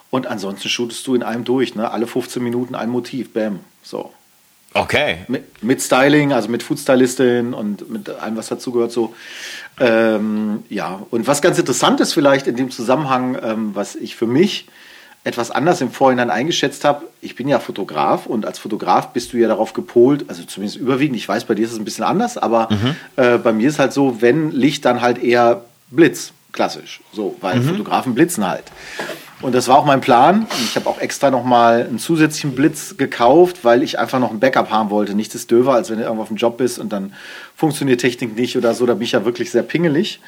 [0.09, 1.91] Und ansonsten shootest du in einem durch, ne?
[1.91, 3.59] Alle 15 Minuten ein Motiv, bam.
[3.83, 4.11] So.
[4.75, 5.19] Okay.
[5.29, 9.15] Mit, mit, Styling, also mit Foodstylistin und mit allem, was dazugehört, so.
[9.79, 14.27] Ähm, ja, und was ganz interessant ist vielleicht in dem Zusammenhang, ähm, was ich für
[14.27, 14.67] mich
[15.23, 19.37] etwas anders im Vorhinein eingeschätzt habe, ich bin ja Fotograf und als Fotograf bist du
[19.37, 22.37] ja darauf gepolt, also zumindest überwiegend, ich weiß, bei dir ist es ein bisschen anders,
[22.37, 22.95] aber mhm.
[23.15, 27.59] äh, bei mir ist halt so, wenn Licht, dann halt eher Blitz, klassisch, so, weil
[27.59, 27.69] mhm.
[27.69, 28.65] Fotografen blitzen halt.
[29.45, 30.47] Und das war auch mein Plan.
[30.63, 34.71] Ich habe auch extra nochmal einen zusätzlichen Blitz gekauft, weil ich einfach noch ein Backup
[34.71, 35.13] haben wollte.
[35.13, 37.13] Nichts ist döver, als wenn du irgendwo auf dem Job bist und dann
[37.55, 38.87] funktioniert Technik nicht oder so.
[38.87, 40.19] Da bin ich ja wirklich sehr pingelig.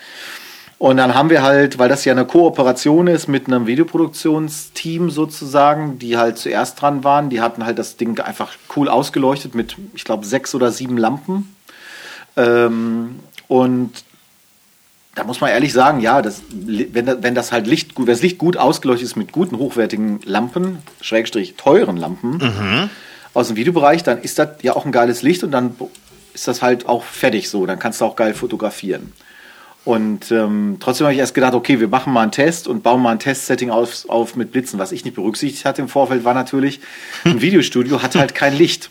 [0.77, 5.97] Und dann haben wir halt, weil das ja eine Kooperation ist mit einem Videoproduktionsteam sozusagen,
[5.97, 10.03] die halt zuerst dran waren, die hatten halt das Ding einfach cool ausgeleuchtet mit, ich
[10.03, 11.55] glaube, sechs oder sieben Lampen.
[12.35, 13.93] Ähm, und
[15.17, 18.37] da muss man ehrlich sagen, ja, das, wenn, wenn das halt Licht, wenn das Licht
[18.37, 22.89] gut ausgeleuchtet ist mit guten, hochwertigen Lampen, Schrägstrich teuren Lampen Mhm.
[23.33, 25.75] aus dem Videobereich, dann ist das ja auch ein geiles Licht und dann
[26.33, 27.65] ist das halt auch fertig so.
[27.65, 29.11] Dann kannst du auch geil fotografieren.
[29.85, 33.01] Und ähm, trotzdem habe ich erst gedacht, okay, wir machen mal einen Test und bauen
[33.01, 34.77] mal ein Testsetting auf, auf mit Blitzen.
[34.79, 36.79] Was ich nicht berücksichtigt hatte im Vorfeld, war natürlich,
[37.23, 38.89] ein Videostudio hat halt kein Licht.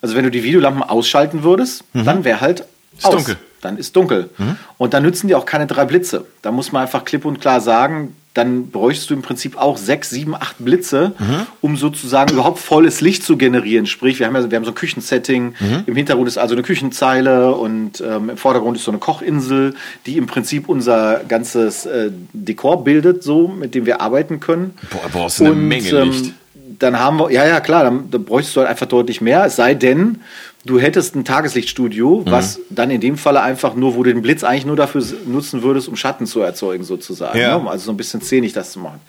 [0.00, 2.64] Also wenn du die Videolampen ausschalten würdest, dann wäre halt
[2.96, 3.14] Ist aus.
[3.14, 3.36] dunkel.
[3.64, 4.28] Dann ist dunkel.
[4.76, 6.26] Und dann nützen die auch keine drei Blitze.
[6.42, 10.10] Da muss man einfach klipp und klar sagen, dann bräuchtest du im Prinzip auch sechs,
[10.10, 11.12] sieben, acht Blitze,
[11.60, 13.86] um sozusagen überhaupt volles Licht zu generieren.
[13.86, 15.54] Sprich, wir haben ja wir haben so ein Küchensetting,
[15.86, 19.74] im Hintergrund ist also eine Küchenzeile und ähm, im Vordergrund ist so eine Kochinsel,
[20.06, 24.74] die im Prinzip unser ganzes äh, Dekor bildet, so mit dem wir arbeiten können.
[24.90, 26.32] Boah, brauchst du eine Menge Licht.
[26.80, 29.44] dann haben wir, ja, ja, klar, dann, dann bräuchtest du halt einfach deutlich mehr.
[29.44, 30.20] Es sei denn,
[30.64, 34.44] du hättest ein Tageslichtstudio, was dann in dem Falle einfach nur, wo du den Blitz
[34.44, 37.38] eigentlich nur dafür nutzen würdest, um Schatten zu erzeugen, sozusagen.
[37.38, 37.58] Ja.
[37.58, 37.70] Ne?
[37.70, 39.00] Also so ein bisschen szenig das zu machen.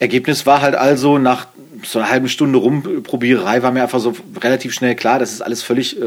[0.00, 1.46] Ergebnis war halt also, nach
[1.84, 5.62] so einer halben Stunde Rumprobiererei war mir einfach so relativ schnell klar, das ist alles
[5.62, 6.04] völlig äh,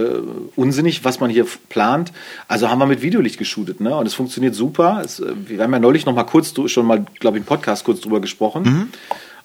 [0.56, 2.12] unsinnig, was man hier plant.
[2.47, 3.95] Also haben wir mit Videolicht geshootet, ne?
[3.95, 5.01] Und es funktioniert super.
[5.03, 7.45] Es, äh, wir haben ja neulich noch mal kurz du- schon mal, glaube ich, im
[7.45, 8.91] Podcast kurz drüber gesprochen.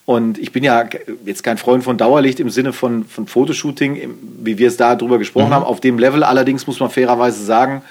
[0.04, 0.84] Und ich bin ja
[1.24, 4.10] jetzt kein Freund von Dauerlicht im Sinne von, von Fotoshooting,
[4.42, 5.64] wie wir es da drüber gesprochen haben.
[5.64, 7.82] Auf dem Level allerdings muss man fairerweise sagen,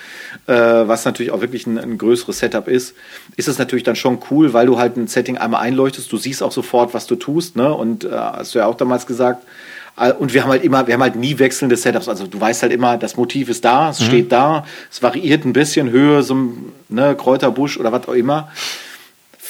[0.48, 2.96] äh, was natürlich auch wirklich ein, ein größeres Setup ist,
[3.38, 6.44] ist es natürlich dann schon cool, weil du halt ein Setting einmal einleuchtest, du siehst
[6.44, 7.74] auch sofort, was du tust, ne?
[7.74, 9.46] Und äh, hast du ja auch damals gesagt.
[10.20, 12.08] Und wir haben halt immer, wir haben halt nie wechselnde Setups.
[12.08, 15.54] Also du weißt halt immer, das Motiv ist da, es steht da, es variiert ein
[15.54, 18.50] bisschen Höhe, so ein ne, Kräuterbusch oder was auch immer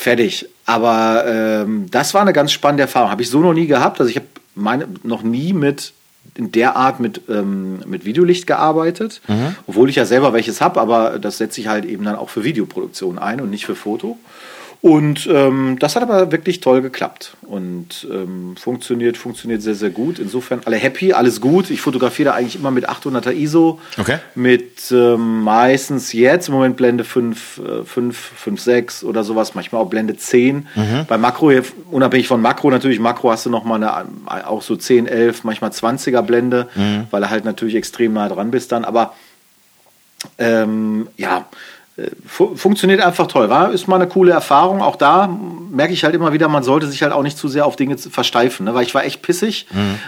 [0.02, 0.48] fertig.
[0.72, 3.12] Aber ähm, das war eine ganz spannende Erfahrung.
[3.12, 4.00] Habe ich so noch nie gehabt.
[4.00, 5.92] Also ich habe noch nie mit
[6.36, 9.22] in der Art mit, ähm, mit Videolicht gearbeitet,
[9.68, 12.46] obwohl ich ja selber welches habe, aber das setze ich halt eben dann auch für
[12.46, 14.18] Videoproduktion ein und nicht für Foto.
[14.82, 20.18] Und ähm, das hat aber wirklich toll geklappt und ähm, funktioniert, funktioniert sehr, sehr gut.
[20.18, 21.70] Insofern alle happy, alles gut.
[21.70, 23.80] Ich fotografiere da eigentlich immer mit 800er ISO.
[24.00, 24.18] Okay.
[24.34, 29.84] Mit ähm, meistens jetzt im Moment Blende 5, äh, 5, 5, 6 oder sowas, manchmal
[29.84, 30.68] auch Blende 10.
[31.08, 31.52] Bei Makro,
[31.92, 36.24] unabhängig von Makro natürlich, Makro hast du nochmal eine, auch so 10, 11, manchmal 20er
[36.24, 36.70] Blende,
[37.12, 38.86] weil du halt natürlich extrem nah dran bist dann.
[38.86, 39.14] Aber
[40.38, 41.46] ähm, ja,
[42.26, 43.50] funktioniert einfach toll.
[43.50, 44.82] War, ist mal eine coole Erfahrung.
[44.82, 45.28] Auch da
[45.70, 47.98] merke ich halt immer wieder, man sollte sich halt auch nicht zu sehr auf Dinge
[47.98, 48.66] versteifen.
[48.66, 48.74] Ne?
[48.74, 49.68] Weil ich war echt pissig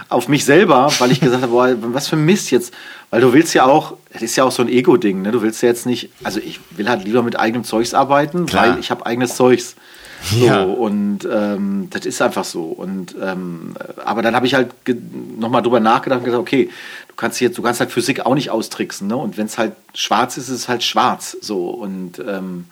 [0.09, 2.73] auf mich selber, weil ich gesagt habe, boah, was für Mist jetzt.
[3.09, 5.31] Weil du willst ja auch, das ist ja auch so ein Ego-Ding, ne?
[5.31, 8.69] Du willst ja jetzt nicht, also ich will halt lieber mit eigenem Zeugs arbeiten, Klar.
[8.69, 9.75] weil ich habe eigenes Zeugs.
[10.23, 10.63] So, Ja.
[10.63, 12.63] und ähm, das ist einfach so.
[12.63, 14.71] Und ähm, aber dann habe ich halt
[15.37, 16.69] nochmal drüber nachgedacht und gesagt, okay,
[17.09, 19.17] du kannst jetzt, du kannst halt Physik auch nicht austricksen, ne?
[19.17, 21.37] Und wenn es halt schwarz ist, ist es halt schwarz.
[21.41, 22.65] So und ähm,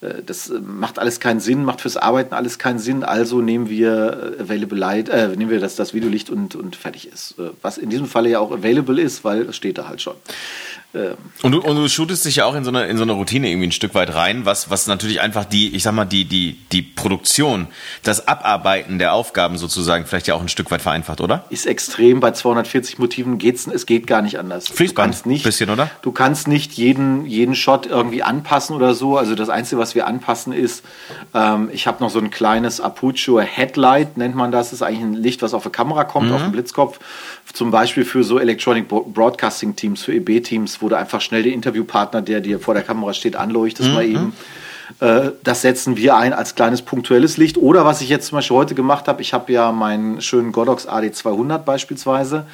[0.00, 3.02] äh, das äh, macht alles keinen Sinn, macht fürs Arbeiten alles keinen Sinn.
[3.04, 7.10] Also nehmen wir äh, Available Light, äh, nehmen wir das, das Videolicht und, und fertig
[7.12, 7.34] ist.
[7.62, 10.14] Was in diesem Falle ja auch available ist, weil es steht da halt schon.
[11.42, 13.50] Und du, und du shootest dich ja auch in so, eine, in so eine Routine
[13.50, 16.56] irgendwie ein Stück weit rein, was, was natürlich einfach die, ich sag mal, die, die,
[16.72, 17.66] die Produktion,
[18.02, 21.44] das Abarbeiten der Aufgaben sozusagen vielleicht ja auch ein Stück weit vereinfacht, oder?
[21.50, 22.20] ist extrem.
[22.20, 24.68] Bei 240 Motiven geht's, es geht gar nicht anders.
[24.68, 25.90] Fließband, du kannst nicht, bisschen, oder?
[26.00, 29.18] Du kannst nicht jeden, jeden Shot irgendwie anpassen oder so.
[29.18, 30.82] Also das Einzige, was wir anpassen, ist,
[31.34, 34.66] ähm, ich habe noch so ein kleines Apucho Headlight, nennt man das.
[34.70, 36.98] Das ist eigentlich ein Licht, was auf der Kamera kommt, auf den Blitzkopf.
[37.52, 41.52] Zum Beispiel für so Electronic Bro- Broadcasting Teams, für EB-Teams, wo du einfach schnell den
[41.52, 44.32] Interviewpartner, der dir vor der Kamera steht, anleuchtest mal eben.
[45.00, 47.56] Äh, Das setzen wir ein als kleines punktuelles Licht.
[47.58, 50.86] Oder was ich jetzt zum Beispiel heute gemacht habe, ich habe ja meinen schönen Godox
[50.88, 52.46] AD200 beispielsweise.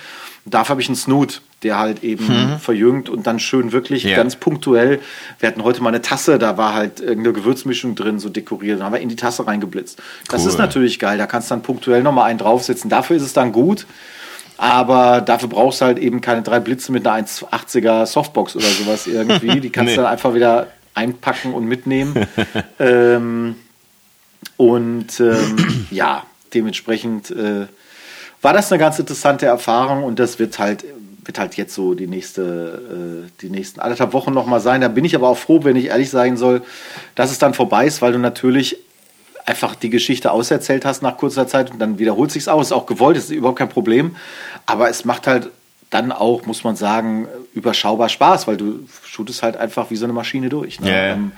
[0.45, 4.17] Dafür habe ich einen Snoot, der halt eben verjüngt und dann schön wirklich Ja.
[4.17, 4.99] ganz punktuell.
[5.39, 8.81] Wir hatten heute mal eine Tasse, da war halt irgendeine Gewürzmischung drin, so dekoriert.
[8.81, 10.01] Da haben wir in die Tasse reingeblitzt.
[10.29, 10.49] Das Cool.
[10.49, 11.17] ist natürlich geil.
[11.19, 12.91] Da kannst du dann punktuell nochmal einen draufsetzen.
[12.91, 13.87] Dafür ist es dann gut.
[14.63, 19.09] Aber dafür brauchst du halt eben keine drei Blitze mit einer 1,80er Softbox oder sowas
[19.09, 19.59] irgendwie.
[19.61, 19.97] Die kannst Nee.
[19.97, 22.29] du dann einfach wieder einpacken und mitnehmen.
[22.79, 23.57] ähm,
[24.57, 26.23] und ähm, ja,
[26.55, 27.67] dementsprechend äh,
[28.41, 30.85] war das eine ganz interessante Erfahrung und das wird halt
[31.25, 34.81] wird halt jetzt so die nächste äh, die nächsten anderthalb Wochen noch mal sein.
[34.81, 36.63] Da bin ich aber auch froh, wenn ich ehrlich sein soll,
[37.17, 38.79] dass es dann vorbei ist, weil du natürlich
[39.47, 42.67] einfach die Geschichte auserzählt hast nach kurzer Zeit und dann wiederholt sich's aus.
[42.67, 44.17] Ist auch gewollt, ist überhaupt kein Problem.
[44.67, 45.51] Aber es macht halt
[45.91, 50.15] dann auch, muss man sagen, überschaubar Spaß, weil du shootest halt einfach wie so eine
[50.15, 50.81] Maschine durch.
[50.81, 50.91] Ne?
[50.91, 51.13] Ja.
[51.13, 51.33] Ähm,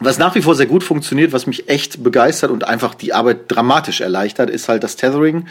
[0.00, 3.42] was nach wie vor sehr gut funktioniert, was mich echt begeistert und einfach die Arbeit
[3.48, 5.46] dramatisch erleichtert, ist halt das Tethering.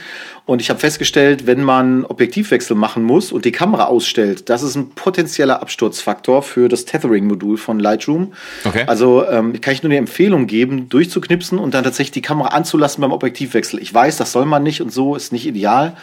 [0.46, 4.76] Und ich habe festgestellt, wenn man Objektivwechsel machen muss und die Kamera ausstellt, das ist
[4.76, 8.34] ein potenzieller Absturzfaktor für das Tethering-Modul von Lightroom.
[8.66, 8.84] Okay.
[8.86, 13.00] Also ähm, kann ich nur eine Empfehlung geben, durchzuknipsen und dann tatsächlich die Kamera anzulassen
[13.00, 13.82] beim Objektivwechsel.
[13.82, 15.96] Ich weiß, das soll man nicht und so ist nicht ideal.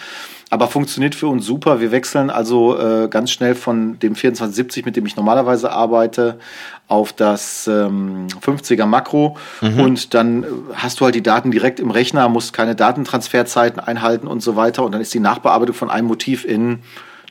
[0.52, 1.80] Aber funktioniert für uns super.
[1.80, 6.40] Wir wechseln also äh, ganz schnell von dem 2470, mit dem ich normalerweise arbeite,
[6.88, 9.36] auf das ähm, 50er Makro.
[9.60, 14.26] Und dann äh, hast du halt die Daten direkt im Rechner, musst keine Datentransferzeiten einhalten
[14.26, 14.82] und so weiter.
[14.82, 16.80] Und dann ist die Nachbearbeitung von einem Motiv in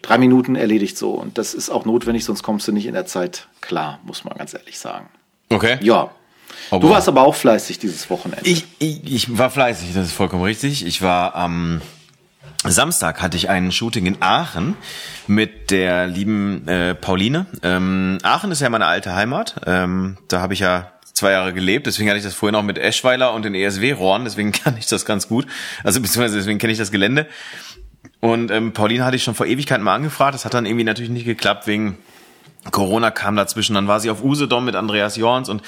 [0.01, 1.11] drei Minuten erledigt so.
[1.11, 4.37] Und das ist auch notwendig, sonst kommst du nicht in der Zeit klar, muss man
[4.37, 5.09] ganz ehrlich sagen.
[5.49, 5.77] Okay.
[5.81, 6.11] Ja.
[6.71, 8.47] Oh, du warst aber auch fleißig dieses Wochenende.
[8.47, 10.85] Ich, ich, ich war fleißig, das ist vollkommen richtig.
[10.85, 11.81] Ich war am
[12.65, 14.75] Samstag hatte ich ein Shooting in Aachen
[15.27, 17.45] mit der lieben äh, Pauline.
[17.63, 19.61] Ähm, Aachen ist ja meine alte Heimat.
[19.65, 22.77] Ähm, da habe ich ja zwei Jahre gelebt, deswegen hatte ich das vorhin auch mit
[22.77, 25.47] Eschweiler und den ESW-Rohren, deswegen kann ich das ganz gut.
[25.83, 27.27] Also beziehungsweise deswegen kenne ich das Gelände.
[28.21, 30.33] Und ähm, Pauline hatte ich schon vor Ewigkeiten mal angefragt.
[30.33, 31.97] Das hat dann irgendwie natürlich nicht geklappt wegen
[32.71, 35.61] Corona kam dazwischen, dann war sie auf Usedom mit Andreas Jorns und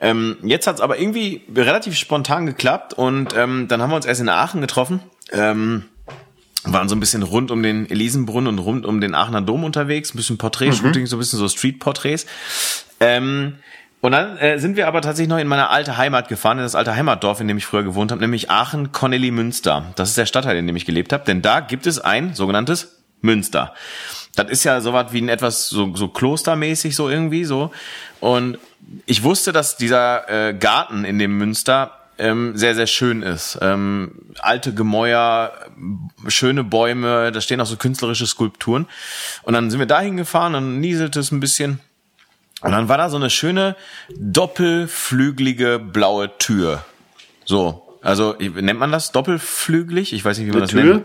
[0.00, 4.20] ähm, jetzt hat's aber irgendwie relativ spontan geklappt und ähm, dann haben wir uns erst
[4.20, 5.00] in Aachen getroffen,
[5.32, 5.86] ähm,
[6.64, 10.12] waren so ein bisschen rund um den Elisenbrunnen und rund um den Aachener Dom unterwegs,
[10.12, 12.26] ein bisschen Porträtshooting, so ein bisschen so Street-Porträts.
[13.00, 13.54] Ähm,
[14.00, 16.74] und dann äh, sind wir aber tatsächlich noch in meine alte Heimat gefahren, in das
[16.74, 19.92] alte Heimatdorf, in dem ich früher gewohnt habe, nämlich Aachen Connelly Münster.
[19.96, 23.02] Das ist der Stadtteil, in dem ich gelebt habe, denn da gibt es ein sogenanntes
[23.20, 23.74] Münster.
[24.36, 27.72] Das ist ja sowas wie ein etwas so, so klostermäßig so irgendwie so.
[28.20, 28.58] Und
[29.06, 33.58] ich wusste, dass dieser äh, Garten in dem Münster ähm, sehr, sehr schön ist.
[33.60, 35.52] Ähm, alte Gemäuer,
[36.28, 38.86] schöne Bäume, da stehen auch so künstlerische Skulpturen.
[39.42, 41.80] Und dann sind wir da hingefahren, dann nieselte es ein bisschen.
[42.60, 43.76] Und dann war da so eine schöne
[44.18, 46.84] doppelflügelige blaue Tür.
[47.44, 50.12] So, also nennt man das doppelflügelig?
[50.12, 51.04] Ich weiß nicht, wie man Eine das Tür, nennt.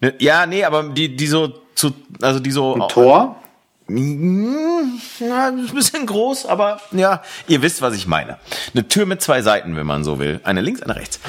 [0.00, 2.74] Ne, Ja, nee, aber die, die so zu, also die so.
[2.74, 3.42] ein Tor.
[3.88, 8.38] Ja, ist ein bisschen groß, aber ja, ihr wisst, was ich meine.
[8.74, 10.40] Eine Tür mit zwei Seiten, wenn man so will.
[10.44, 11.20] Eine links, eine rechts.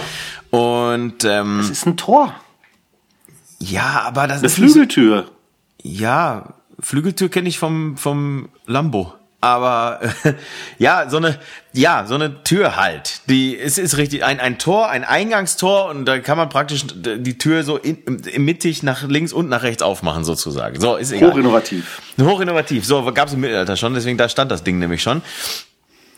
[0.50, 2.34] Und ähm, Das ist ein Tor.
[3.60, 5.32] ja, aber das Eine ist nicht so- Flügeltür.
[5.82, 9.13] ja, Flügeltür kenne ich vom vom Lambo.
[9.41, 10.34] Aber äh,
[10.80, 11.39] ja, so eine
[11.71, 13.21] ja, so eine Tür halt.
[13.30, 17.38] Die es ist richtig ein ein Tor, ein Eingangstor und da kann man praktisch die
[17.38, 20.80] Tür so in, im- mittig nach links und nach rechts aufmachen sozusagen.
[20.82, 21.32] So ist egal.
[21.32, 22.02] Hochinnovativ.
[22.19, 22.86] Hochinnovativ.
[22.86, 25.21] So, gab es im Mittelalter schon, deswegen da stand das Ding nämlich schon.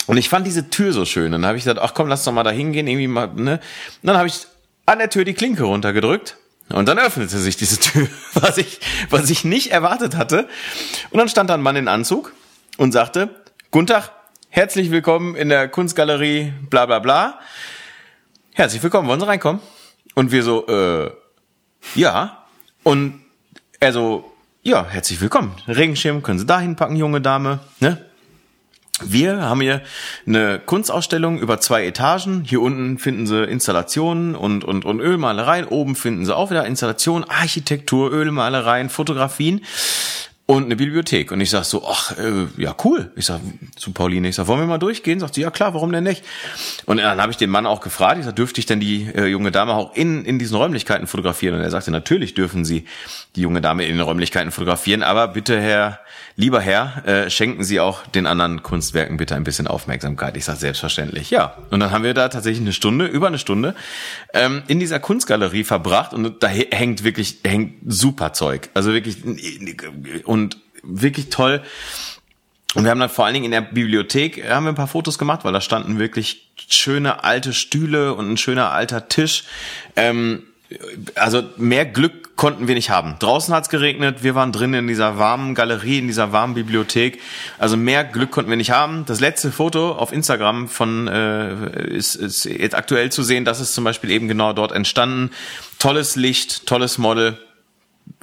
[0.07, 1.31] Und ich fand diese Tür so schön.
[1.31, 3.60] Dann habe ich gesagt, ach komm, lass doch mal da hingehen, irgendwie mal, ne?
[4.01, 4.47] Und dann habe ich
[4.88, 6.38] an der Tür die Klinke runtergedrückt.
[6.69, 8.79] Und dann öffnete sich diese Tür, was ich,
[9.12, 10.47] was ich nicht erwartet hatte.
[11.12, 12.34] Und dann stand da ein Mann in Anzug
[12.82, 13.30] und sagte,
[13.70, 14.12] Guten Tag,
[14.50, 17.38] herzlich willkommen in der Kunstgalerie, bla bla bla.
[18.56, 19.62] Herzlich willkommen, wollen Sie reinkommen?
[20.15, 21.12] Und wir so, äh,
[21.94, 22.44] ja.
[22.82, 23.22] Und
[23.80, 25.54] er so, ja, herzlich willkommen.
[25.67, 27.60] Regenschirm können Sie da hinpacken, junge Dame.
[27.80, 28.04] Ne?
[29.04, 29.84] Wir haben hier
[30.26, 32.44] eine Kunstausstellung über zwei Etagen.
[32.44, 35.67] Hier unten finden Sie Installationen und, und, und Ölmalereien.
[35.67, 39.62] Oben finden Sie auch wieder Installationen, Architektur, Ölmalereien, Fotografien
[40.52, 41.32] und eine Bibliothek.
[41.32, 43.10] Und ich sag so, ach, äh, ja, cool.
[43.16, 43.40] Ich sag
[43.78, 45.18] zu Pauline, ich sag, wollen wir mal durchgehen?
[45.22, 46.26] Sagt sie, ja klar, warum denn nicht?
[46.86, 49.28] Und dann habe ich den Mann auch gefragt, ich sag, dürfte ich denn die äh,
[49.28, 51.56] junge Dame auch in, in diesen Räumlichkeiten fotografieren?
[51.56, 52.84] Und er sagte, natürlich dürfen Sie
[53.38, 56.02] die junge Dame in den Räumlichkeiten fotografieren, aber bitte, Herr,
[56.36, 60.36] lieber Herr, äh, schenken Sie auch den anderen Kunstwerken bitte ein bisschen Aufmerksamkeit.
[60.36, 61.56] Ich sag, selbstverständlich, ja.
[61.70, 63.74] Und dann haben wir da tatsächlich eine Stunde, über eine Stunde,
[64.34, 68.70] ähm, in dieser Kunstgalerie verbracht und da hängt wirklich, hängt super Zeug.
[68.74, 69.16] Also wirklich,
[70.26, 70.40] und
[70.84, 71.62] wirklich toll.
[72.73, 74.88] Und wir haben dann vor allen Dingen in der Bibliothek äh, haben wir ein paar
[74.88, 79.43] Fotos gemacht, weil da standen wirklich schöne alte Stühle und ein schöner alter Tisch.
[79.95, 80.43] Ähm,
[81.15, 83.17] also mehr Glück konnten wir nicht haben.
[83.19, 87.19] Draußen hat's geregnet, wir waren drin in dieser warmen Galerie, in dieser warmen Bibliothek.
[87.60, 89.06] Also mehr Glück konnten wir nicht haben.
[89.06, 93.43] Das letzte Foto auf Instagram von äh, ist, ist jetzt aktuell zu sehen.
[93.43, 95.32] Das ist zum Beispiel eben genau dort entstanden.
[95.77, 97.38] Tolles Licht, tolles Model.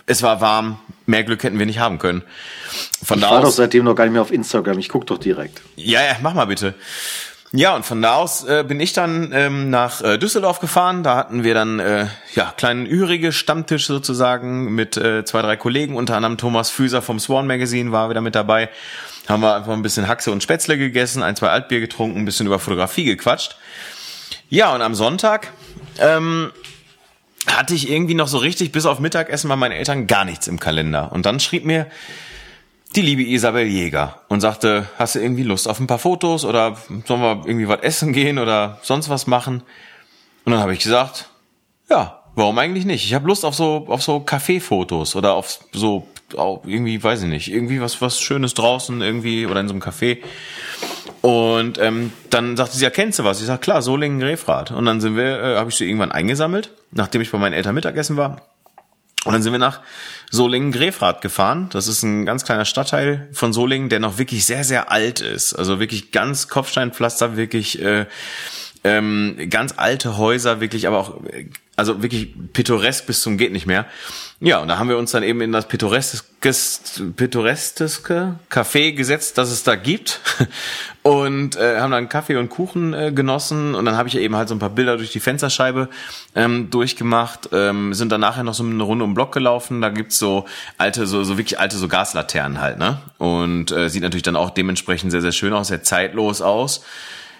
[0.09, 0.79] Es war warm.
[1.07, 2.23] Mehr Glück hätten wir nicht haben können.
[3.03, 3.57] Von Ich da war doch aus.
[3.57, 4.79] seitdem noch gar nicht mehr auf Instagram.
[4.79, 5.63] Ich guck doch direkt.
[5.77, 6.75] Ja, ja, mach mal bitte.
[7.53, 11.03] Ja, und von da aus äh, bin ich dann ähm, nach äh, Düsseldorf gefahren.
[11.03, 15.97] Da hatten wir dann äh, ja kleinen Ürige Stammtisch sozusagen mit äh, zwei, drei Kollegen,
[15.97, 18.69] unter anderem Thomas Füser vom Swan Magazine war wieder mit dabei.
[19.29, 22.47] Haben wir einfach ein bisschen Haxe und Spätzle gegessen, ein, zwei Altbier getrunken, ein bisschen
[22.47, 23.57] über Fotografie gequatscht.
[24.51, 25.53] Ja, und am Sonntag
[25.99, 26.51] ähm,
[27.49, 30.61] hatte ich irgendwie noch so richtig bis auf Mittagessen bei meinen Eltern gar nichts im
[30.61, 31.13] Kalender.
[31.13, 31.87] Und dann schrieb mir
[32.97, 36.77] die liebe Isabel Jäger und sagte, hast du irgendwie Lust auf ein paar Fotos oder
[37.07, 39.63] sollen wir irgendwie was essen gehen oder sonst was machen?
[40.45, 41.29] Und dann habe ich gesagt,
[41.91, 43.05] ja, warum eigentlich nicht?
[43.05, 46.07] Ich habe Lust auf so auf so Kaffeefotos oder auf so
[46.37, 49.83] auf irgendwie, weiß ich nicht, irgendwie was was Schönes draußen irgendwie oder in so einem
[49.83, 50.19] Café.
[51.21, 53.41] Und ähm, dann sagte sie, ja, kennst du was?
[53.41, 54.71] Ich sag, klar, Solingen Grefrath.
[54.71, 57.75] Und dann sind wir, äh, habe ich sie irgendwann eingesammelt, nachdem ich bei meinen Eltern
[57.75, 58.43] Mittagessen war.
[59.25, 59.81] Und dann sind wir nach
[60.31, 61.69] Solingen-Grefrath gefahren.
[61.73, 65.55] Das ist ein ganz kleiner Stadtteil von Solingen, der noch wirklich sehr, sehr alt ist.
[65.55, 68.07] Also wirklich ganz Kopfsteinpflaster, wirklich äh,
[68.85, 71.47] ähm, ganz alte Häuser, wirklich, aber auch äh,
[71.79, 73.87] also wirklich pittoresk bis zum geht nicht mehr.
[74.41, 79.53] Ja, und da haben wir uns dann eben in das pittoreskes, pittoreske Café gesetzt, das
[79.53, 80.21] es da gibt
[81.03, 84.49] und äh, haben dann Kaffee und Kuchen äh, genossen und dann habe ich eben halt
[84.49, 85.89] so ein paar Bilder durch die Fensterscheibe
[86.35, 89.91] ähm, durchgemacht, ähm, sind dann nachher noch so eine Runde um den Block gelaufen, da
[89.91, 90.47] gibt's so
[90.79, 92.99] alte, so, so wirklich alte so Gaslaternen halt, ne?
[93.19, 96.85] Und äh, sieht natürlich dann auch dementsprechend sehr, sehr schön aus, sehr zeitlos aus.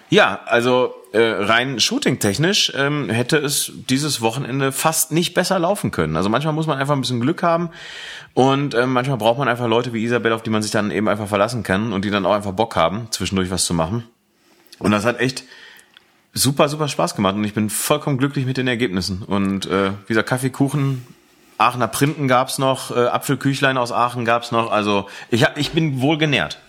[0.09, 6.15] Ja, also äh, rein shooting-technisch ähm, hätte es dieses Wochenende fast nicht besser laufen können.
[6.15, 7.69] Also manchmal muss man einfach ein bisschen Glück haben
[8.33, 11.07] und äh, manchmal braucht man einfach Leute wie Isabel, auf die man sich dann eben
[11.07, 14.03] einfach verlassen kann und die dann auch einfach Bock haben, zwischendurch was zu machen.
[14.77, 15.43] Und das hat echt
[16.33, 19.23] super, super Spaß gemacht und ich bin vollkommen glücklich mit den Ergebnissen.
[19.23, 21.05] Und äh, wie Kaffeekuchen,
[21.57, 24.71] Aachener Printen gab's noch, äh, Apfelküchlein aus Aachen gab's noch.
[24.71, 26.59] Also ich, hab, ich bin wohl genährt.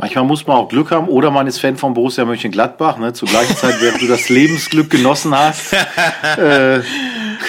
[0.00, 2.96] Manchmal muss man auch Glück haben oder man ist Fan von Borussia Mönchengladbach.
[2.96, 3.12] Ne?
[3.12, 5.74] Zur gleichen Zeit, während du das Lebensglück genossen hast,
[6.38, 6.78] äh,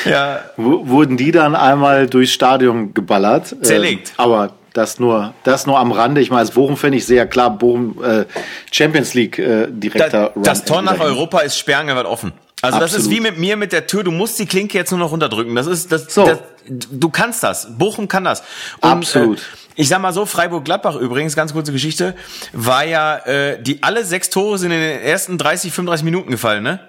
[0.04, 0.42] ja.
[0.58, 3.56] wurden die dann einmal durchs Stadion geballert.
[3.62, 4.10] Zerlegt.
[4.10, 6.20] Äh, aber das nur, das nur am Rande.
[6.20, 8.26] Ich meine, als Bochum-Fan, ich sehe ja klar, Bochum äh,
[8.70, 12.34] Champions League äh, direkter da, Das Tor nach Europa ist sperrangelweit offen.
[12.62, 12.94] Also Absolut.
[12.94, 14.04] das ist wie mit mir mit der Tür.
[14.04, 15.56] Du musst die Klinke jetzt nur noch runterdrücken.
[15.56, 16.14] Das ist das.
[16.14, 16.26] So.
[16.26, 17.78] das du kannst das.
[17.78, 18.42] Bochum kann das.
[18.82, 19.40] Und, Absolut.
[19.40, 19.42] Äh,
[19.76, 22.16] ich sag mal so, Freiburg-Gladbach übrigens, ganz kurze Geschichte,
[22.54, 26.64] war ja, äh, die alle sechs Tore sind in den ersten 30, 35 Minuten gefallen,
[26.64, 26.80] ne?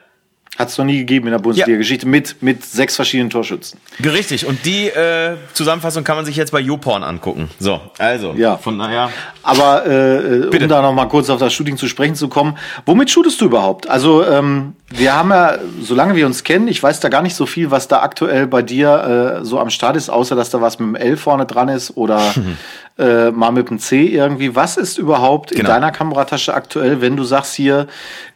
[0.58, 2.10] Hat es noch nie gegeben in der Bundesliga-Geschichte ja.
[2.10, 3.80] mit, mit sechs verschiedenen Torschützen.
[4.04, 4.44] Richtig.
[4.44, 7.48] Und die äh, Zusammenfassung kann man sich jetzt bei YouPorn angucken.
[7.58, 8.34] So, also.
[8.34, 8.58] Ja.
[8.58, 9.10] Von daher.
[9.42, 13.10] Aber äh, um da noch mal kurz auf das Shooting zu sprechen zu kommen, womit
[13.10, 13.88] shootest du überhaupt?
[13.88, 17.46] Also ähm, wir haben ja, solange wir uns kennen, ich weiß da gar nicht so
[17.46, 20.78] viel, was da aktuell bei dir äh, so am Start ist, außer dass da was
[20.78, 22.20] mit dem L vorne dran ist oder
[22.98, 24.54] äh, mal mit dem C irgendwie.
[24.54, 25.60] Was ist überhaupt genau.
[25.60, 27.86] in deiner Kameratasche aktuell, wenn du sagst hier,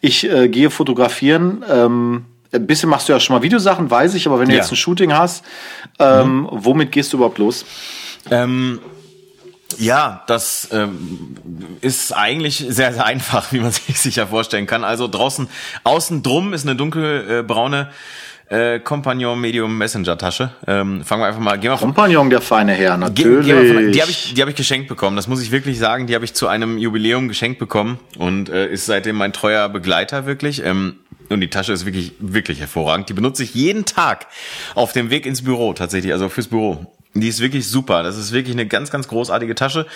[0.00, 1.64] ich äh, gehe fotografieren?
[1.70, 4.60] Ähm, ein bisschen machst du ja schon mal Videosachen, weiß ich, aber wenn du ja.
[4.60, 5.44] jetzt ein Shooting hast,
[5.98, 6.48] ähm, mhm.
[6.50, 7.64] womit gehst du überhaupt los?
[8.30, 8.80] Ähm,
[9.78, 11.36] ja, das ähm,
[11.80, 14.84] ist eigentlich sehr, sehr einfach, wie man sich sicher vorstellen kann.
[14.84, 15.48] Also draußen,
[15.84, 17.90] außen drum ist eine dunkelbraune
[18.48, 20.52] äh, Compagnon Medium Messenger Tasche.
[20.66, 21.58] Ähm, fangen wir einfach mal.
[21.58, 23.46] Gehen wir Compagnon, der feine Herr, natürlich.
[23.46, 25.16] Ge von, die habe ich, die habe ich geschenkt bekommen.
[25.16, 26.06] Das muss ich wirklich sagen.
[26.06, 30.26] Die habe ich zu einem Jubiläum geschenkt bekommen und äh, ist seitdem mein treuer Begleiter
[30.26, 30.64] wirklich.
[30.64, 30.96] Ähm,
[31.28, 33.08] und die Tasche ist wirklich, wirklich hervorragend.
[33.08, 34.26] Die benutze ich jeden Tag
[34.76, 36.95] auf dem Weg ins Büro tatsächlich, also fürs Büro.
[37.20, 38.02] Die ist wirklich super.
[38.02, 39.86] Das ist wirklich eine ganz, ganz großartige Tasche.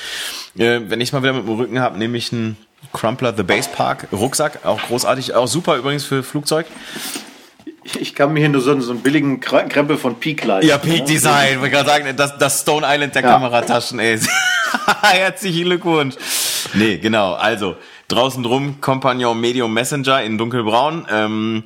[0.59, 2.57] Äh, wenn ich mal wieder mit dem Rücken habe, nehme ich einen
[2.93, 4.65] Crumpler The Base Park Rucksack.
[4.65, 5.35] Auch großartig.
[5.35, 6.67] Auch super übrigens für Flugzeug.
[7.99, 10.69] Ich kann mir hier nur so, so einen billigen Krempel von Peak leisten.
[10.69, 11.55] Ja, Peak Design.
[11.55, 13.31] Ich wollte gerade sagen, das, das Stone Island der ja.
[13.31, 14.19] Kamerataschen, ey.
[15.03, 16.15] Herzlichen Glückwunsch.
[16.75, 17.35] Nee, genau.
[17.35, 17.77] Also,
[18.09, 21.07] draußen drum, Compagnon Medium Messenger in dunkelbraun.
[21.11, 21.65] Ähm,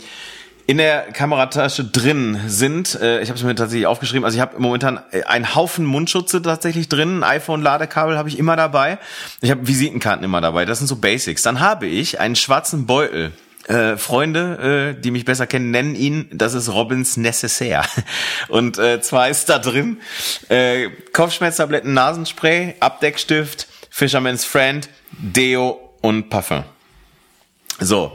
[0.67, 4.59] in der Kameratasche drin sind, äh, ich habe es mir tatsächlich aufgeschrieben, also ich habe
[4.59, 8.99] momentan äh, einen Haufen Mundschutze tatsächlich drin, ein iPhone-Ladekabel habe ich immer dabei,
[9.43, 11.43] ich habe Visitenkarten immer dabei, das sind so Basics.
[11.43, 13.33] Dann habe ich einen schwarzen Beutel.
[13.67, 17.87] Äh, Freunde, äh, die mich besser kennen, nennen ihn, das ist Robins Necessaire.
[18.49, 20.03] Und äh, zwar ist da drin
[20.51, 26.65] äh, Kopfschmerztabletten, Nasenspray, Abdeckstift, Fisherman's Friend, Deo und Parfum.
[27.81, 28.15] So,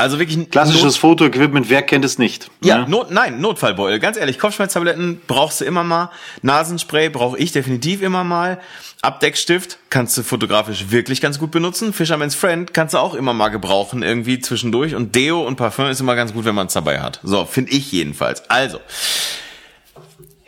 [0.00, 2.50] also wirklich ein klassisches Fotoequipment, wer kennt es nicht?
[2.62, 2.82] Ja, ja.
[2.82, 2.90] Ne?
[2.90, 3.98] Not, nein, Notfallbeutel.
[3.98, 6.10] Ganz ehrlich, Kopfschmerztabletten brauchst du immer mal,
[6.42, 8.60] Nasenspray brauche ich definitiv immer mal,
[9.02, 13.48] Abdeckstift kannst du fotografisch wirklich ganz gut benutzen, Fisherman's Friend kannst du auch immer mal
[13.48, 17.00] gebrauchen irgendwie zwischendurch und Deo und Parfum ist immer ganz gut, wenn man es dabei
[17.00, 17.20] hat.
[17.22, 18.48] So, finde ich jedenfalls.
[18.50, 18.80] Also,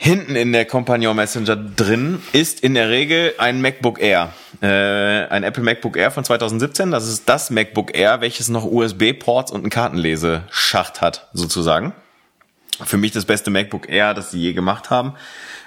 [0.02, 4.32] Hinten in der Compagnon Messenger drin ist in der Regel ein MacBook Air.
[4.62, 6.92] Äh, ein Apple MacBook Air von 2017.
[6.92, 11.92] Das ist das MacBook Air, welches noch USB-Ports und einen Kartenleseschacht hat, sozusagen.
[12.84, 15.14] Für mich das beste MacBook Air, das sie je gemacht haben.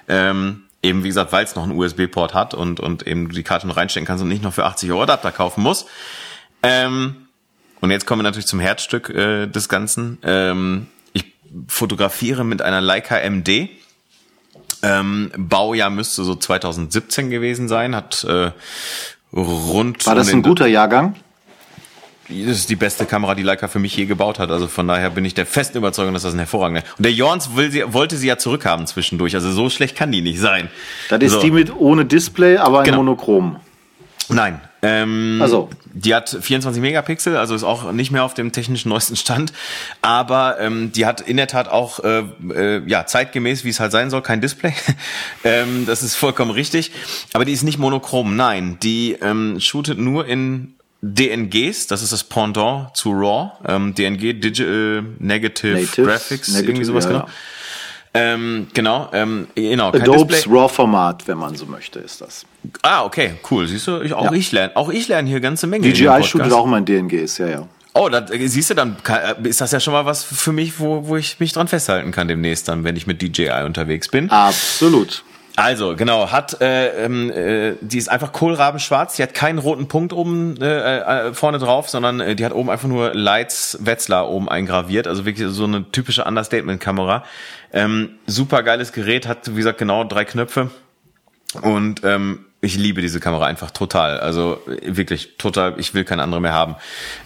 [0.07, 3.67] Ähm, eben wie gesagt, weil es noch einen USB-Port hat und, und eben die Karte
[3.67, 5.87] noch reinstecken kannst und nicht noch für 80 Euro Adapter kaufen muss.
[6.63, 7.27] Ähm,
[7.81, 10.19] und jetzt kommen wir natürlich zum Herzstück äh, des Ganzen.
[10.23, 11.33] Ähm, ich
[11.67, 13.69] fotografiere mit einer Leica MD
[14.85, 18.51] ähm, Baujahr müsste so 2017 gewesen sein, hat äh,
[19.33, 20.05] rund.
[20.05, 21.15] War das ein guter Jahrgang?
[22.27, 24.49] Das ist die beste Kamera, die Leica für mich je gebaut hat.
[24.49, 26.81] Also von daher bin ich der festen Überzeugung, dass das ein hervorragender.
[26.97, 29.35] Und der Jorns will sie, wollte sie ja zurückhaben zwischendurch.
[29.35, 30.69] Also so schlecht kann die nicht sein.
[31.09, 31.41] Das ist so.
[31.41, 32.97] die mit ohne Display, aber in genau.
[32.97, 33.57] Monochrom.
[34.29, 34.59] Nein.
[34.85, 35.69] Ähm, also.
[35.93, 39.53] Die hat 24 Megapixel, also ist auch nicht mehr auf dem technischen neuesten Stand.
[40.01, 42.23] Aber ähm, die hat in der Tat auch äh,
[42.53, 44.73] äh, ja zeitgemäß, wie es halt sein soll, kein Display.
[45.43, 46.91] ähm, das ist vollkommen richtig.
[47.33, 48.35] Aber die ist nicht monochrom.
[48.35, 54.39] Nein, die ähm, shootet nur in DNGs, das ist das Pendant zu RAW, ähm, DNG
[54.39, 57.27] Digital Negative Natives, Graphics, Negative, irgendwie sowas ja, genau.
[58.15, 59.89] Ähm, genau, ähm, genau.
[59.89, 62.45] Adobe's RAW-Format, wenn man so möchte, ist das.
[62.81, 63.67] Ah, okay, cool.
[63.67, 64.33] Siehst du, ich, auch ja.
[64.33, 65.91] ich lerne, auch ich lerne hier ganze Menge.
[65.91, 67.67] DJI shootet auch mein DNGs, ja, ja.
[67.93, 71.07] Oh, da, siehst du, dann äh, ist das ja schon mal was für mich, wo,
[71.07, 74.29] wo ich mich dran festhalten kann demnächst dann, wenn ich mit DJI unterwegs bin.
[74.29, 75.23] Absolut.
[75.57, 80.11] Also, genau, hat, äh, ähm, äh, die ist einfach kohlrabenschwarz, die hat keinen roten Punkt
[80.11, 84.49] oben äh, äh, vorne drauf, sondern äh, die hat oben einfach nur Lights Wetzlar oben
[84.49, 87.23] eingraviert, also wirklich so eine typische Understatement-Kamera.
[87.71, 90.71] Ähm, super geiles Gerät, hat, wie gesagt, genau drei Knöpfe.
[91.61, 94.19] Und ähm, ich liebe diese Kamera einfach total.
[94.19, 96.75] Also wirklich total, ich will keine andere mehr haben.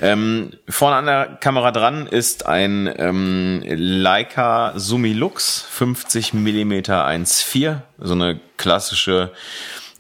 [0.02, 8.14] Ähm, vorne an der Kamera dran ist ein ähm, Leica Sumilux 50 mm 1.4, so
[8.14, 9.32] eine klassische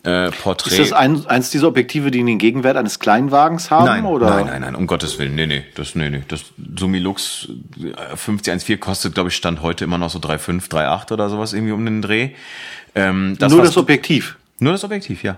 [0.03, 0.71] äh, Porträt.
[0.71, 3.85] Ist das ein, eins dieser Objektive, die den Gegenwert eines Kleinwagens haben?
[3.85, 4.29] Nein, oder?
[4.29, 5.35] nein, nein, nein, um Gottes Willen.
[5.35, 6.23] Nee, nee, das, nee, nee.
[6.27, 6.41] Das
[6.77, 7.49] Sumilux
[8.15, 11.83] 5014 kostet, glaube ich, Stand heute immer noch so 3,5, 3,8 oder sowas irgendwie um
[11.83, 12.31] den Dreh.
[12.95, 14.37] Ähm, das Nur das Objektiv?
[14.59, 15.37] Nur das Objektiv, ja.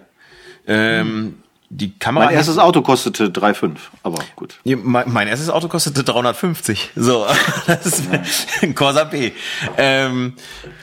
[0.67, 1.36] Ähm,
[1.74, 2.26] die Kamera.
[2.26, 4.59] Mein erstes Auto kostete 3,5, aber gut.
[4.65, 6.91] Mein, mein, erstes Auto kostete 350.
[6.97, 7.26] So,
[7.67, 8.03] das ist
[8.61, 9.32] ein Corsa B.
[9.78, 10.34] Ähm,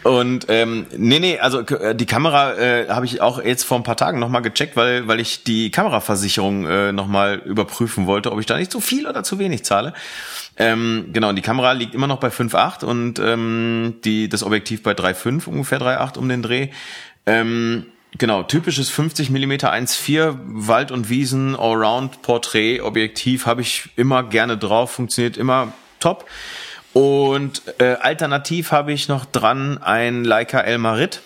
[0.03, 3.83] und ähm, nee, nee, also äh, die Kamera äh, habe ich auch jetzt vor ein
[3.83, 8.47] paar Tagen nochmal gecheckt, weil, weil ich die Kameraversicherung äh, nochmal überprüfen wollte, ob ich
[8.47, 9.93] da nicht zu viel oder zu wenig zahle.
[10.57, 14.83] Ähm, genau, und die Kamera liegt immer noch bei 5,8 und ähm, die, das Objektiv
[14.83, 16.71] bei 3,5, ungefähr 3,8 um den Dreh.
[17.27, 17.85] Ähm,
[18.17, 24.57] Genau, typisches 50 mm 1.4 Wald- und Wiesen Allround Porträt Objektiv habe ich immer gerne
[24.57, 26.27] drauf, funktioniert immer top.
[26.95, 31.21] Und äh, alternativ habe ich noch dran ein Leica Elmarit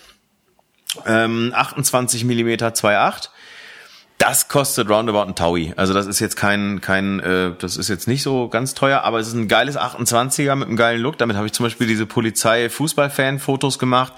[1.06, 3.28] ähm, 28 mm 2.8
[4.18, 5.72] das kostet roundabout ein Taui.
[5.76, 9.18] Also das ist jetzt kein, kein, äh, das ist jetzt nicht so ganz teuer, aber
[9.18, 11.18] es ist ein geiles 28er mit einem geilen Look.
[11.18, 14.12] Damit habe ich zum Beispiel diese Polizei-Fußball-Fan-Fotos gemacht.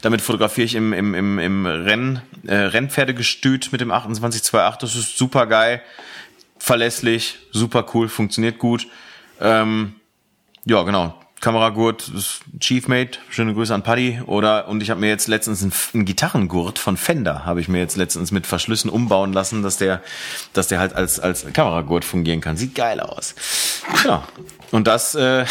[0.00, 4.78] Damit fotografiere ich im, im, im, im Renn, äh, Rennpferdegestüt mit dem 2828.
[4.80, 5.82] Das ist super geil,
[6.58, 8.86] verlässlich, super cool, funktioniert gut.
[9.40, 9.94] Ähm,
[10.64, 11.20] ja, genau.
[11.40, 12.12] Kameragurt
[12.60, 14.20] Chiefmate, schöne Grüße an Paddy.
[14.26, 17.78] Oder und ich habe mir jetzt letztens einen, einen Gitarrengurt von Fender habe ich mir
[17.78, 20.02] jetzt letztens mit Verschlüssen umbauen lassen, dass der,
[20.52, 22.56] dass der halt als als Kameragurt fungieren kann.
[22.56, 23.34] Sieht geil aus.
[24.04, 24.28] Ja.
[24.70, 25.46] Und das, äh,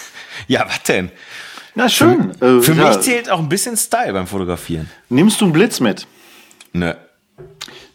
[0.48, 1.10] ja, was denn?
[1.74, 2.32] Na schön.
[2.38, 3.00] Für, für äh, mich ja.
[3.00, 4.90] zählt auch ein bisschen Style beim Fotografieren.
[5.10, 6.06] Nimmst du einen Blitz mit?
[6.72, 6.94] Nö.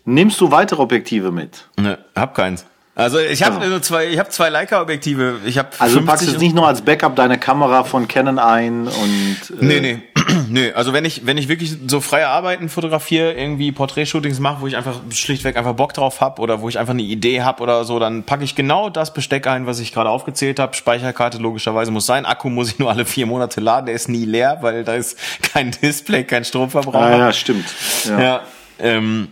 [0.05, 1.67] Nimmst du weitere Objektive mit?
[1.77, 2.65] Nö, hab keins.
[2.99, 3.81] Also ich habe ja.
[3.81, 5.37] zwei, ich habe zwei Leica-Objektive.
[5.45, 8.87] Ich habe also du packst jetzt nicht nur als Backup deine Kamera von Canon ein
[8.87, 10.01] und äh nee nee
[10.49, 10.73] nee.
[10.73, 14.75] Also wenn ich wenn ich wirklich so freie Arbeiten fotografiere, irgendwie Porträtshootings mache, wo ich
[14.75, 17.99] einfach schlichtweg einfach Bock drauf habe oder wo ich einfach eine Idee habe oder so,
[17.99, 20.75] dann packe ich genau das Besteck ein, was ich gerade aufgezählt habe.
[20.75, 22.25] Speicherkarte logischerweise muss sein.
[22.25, 23.85] Akku muss ich nur alle vier Monate laden.
[23.85, 25.17] Der ist nie leer, weil da ist
[25.53, 27.01] kein Display, kein Stromverbrauch.
[27.01, 27.65] Ah, ja, stimmt.
[28.09, 28.19] Ja.
[28.19, 28.41] ja
[28.79, 29.29] ähm,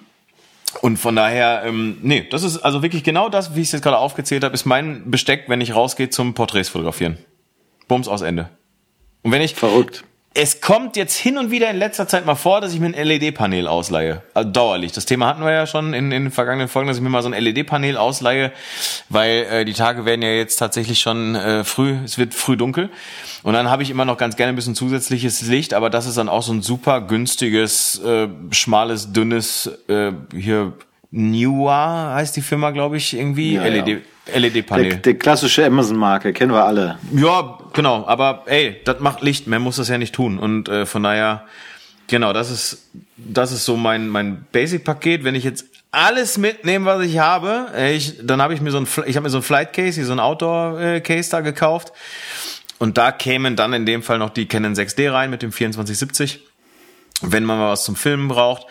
[0.82, 3.84] und von daher, ähm, nee, das ist also wirklich genau das, wie ich es jetzt
[3.84, 7.18] gerade aufgezählt habe, ist mein Besteck, wenn ich rausgehe zum Porträts fotografieren.
[7.88, 8.50] Bums aus Ende.
[9.24, 9.56] Und wenn ich.
[9.56, 10.04] Verrückt.
[10.34, 12.94] Es kommt jetzt hin und wieder in letzter Zeit mal vor, dass ich mir ein
[12.94, 14.22] LED-Panel ausleihe.
[14.36, 14.92] Also dauerlich.
[14.92, 17.24] Das Thema hatten wir ja schon in, in den vergangenen Folgen, dass ich mir mal
[17.24, 18.52] so ein LED-Panel ausleihe,
[19.10, 22.92] weil äh, die Tage werden ja jetzt tatsächlich schon äh, früh, es wird früh dunkel.
[23.42, 26.18] Und dann habe ich immer noch ganz gerne ein bisschen zusätzliches Licht, aber das ist
[26.18, 30.74] dann auch so ein super günstiges, äh, schmales, dünnes, äh, hier
[31.12, 33.54] Newa heißt die Firma, glaube ich, irgendwie.
[33.54, 33.88] Ja, LED.
[33.88, 33.98] Ja.
[34.36, 34.90] LED-Panel.
[34.90, 36.98] Der, der, klassische Amazon-Marke, kennen wir alle.
[37.14, 40.38] Ja, genau, aber ey, das macht Licht, mehr muss das ja nicht tun.
[40.38, 41.46] Und äh, von daher,
[42.08, 45.24] genau, das ist, das ist so mein, mein Basic-Paket.
[45.24, 48.88] Wenn ich jetzt alles mitnehme, was ich habe, ich, dann habe ich mir so ein,
[49.06, 51.94] ich habe mir so ein Flight Case, so ein Outdoor äh, Case da gekauft.
[52.80, 56.42] Und da kämen dann in dem Fall noch die Canon 6D rein mit dem 2470
[57.22, 58.68] wenn man mal was zum Filmen braucht.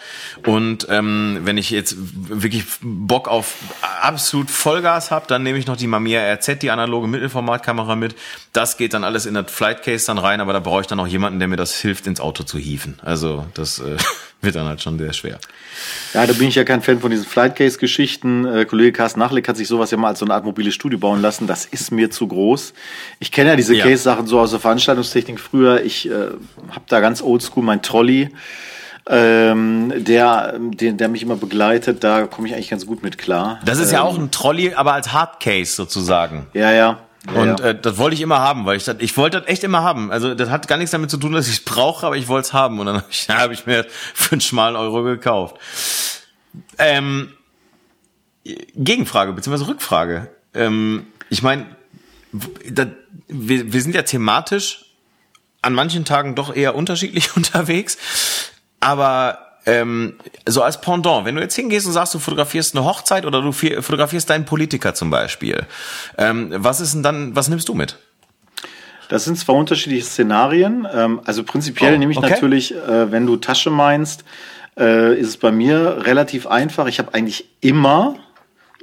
[0.46, 3.54] Und ähm, wenn ich jetzt wirklich Bock auf
[4.02, 8.14] absolut Vollgas habe, dann nehme ich noch die Mamiya RZ, die analoge Mittelformatkamera mit.
[8.52, 11.00] Das geht dann alles in das Flight Case dann rein, aber da brauche ich dann
[11.00, 13.00] auch jemanden, der mir das hilft, ins Auto zu hieven.
[13.02, 13.96] Also das äh,
[14.42, 15.40] wird dann halt schon sehr schwer.
[16.14, 18.46] Ja, da bin ich ja kein Fan von diesen Flightcase-Geschichten.
[18.46, 20.98] Äh, Kollege Carsten Nachlik hat sich sowas ja mal als so eine Art mobiles Studio
[20.98, 21.46] bauen lassen.
[21.46, 22.74] Das ist mir zu groß.
[23.18, 23.84] Ich kenne ja diese ja.
[23.84, 25.82] Case-Sachen so aus der Veranstaltungstechnik früher.
[25.82, 26.12] Ich äh,
[26.70, 28.30] habe da ganz oldschool mein Trolley.
[29.08, 33.60] Ähm, der, den, der mich immer begleitet, da komme ich eigentlich ganz gut mit klar.
[33.64, 36.48] Das ist ähm, ja auch ein Trolley, aber als Hardcase sozusagen.
[36.54, 36.98] Ja, ja.
[37.32, 39.64] Ja, und Äh, das wollte ich immer haben, weil ich das, ich wollte das echt
[39.64, 40.10] immer haben.
[40.10, 42.46] Also das hat gar nichts damit zu tun, dass ich es brauche, aber ich wollte
[42.48, 42.80] es haben.
[42.80, 45.56] Und dann habe ich, hab ich mir für einen schmalen Euro gekauft.
[46.78, 47.32] Ähm,
[48.74, 50.28] Gegenfrage beziehungsweise Rückfrage.
[50.54, 51.66] Ähm, ich meine,
[52.32, 54.85] wir, wir sind ja thematisch
[55.62, 57.98] an manchen Tagen doch eher unterschiedlich unterwegs.
[58.80, 60.14] Aber ähm,
[60.46, 63.52] so als Pendant, wenn du jetzt hingehst und sagst, du fotografierst eine Hochzeit oder du
[63.52, 65.66] fotografierst deinen Politiker zum Beispiel,
[66.18, 67.98] ähm, was ist denn dann, was nimmst du mit?
[69.08, 70.86] Das sind zwei unterschiedliche Szenarien.
[70.92, 72.30] Ähm, also prinzipiell oh, nehme ich okay.
[72.30, 74.24] natürlich, äh, wenn du Tasche meinst,
[74.78, 76.86] äh, ist es bei mir relativ einfach.
[76.86, 78.16] Ich habe eigentlich immer,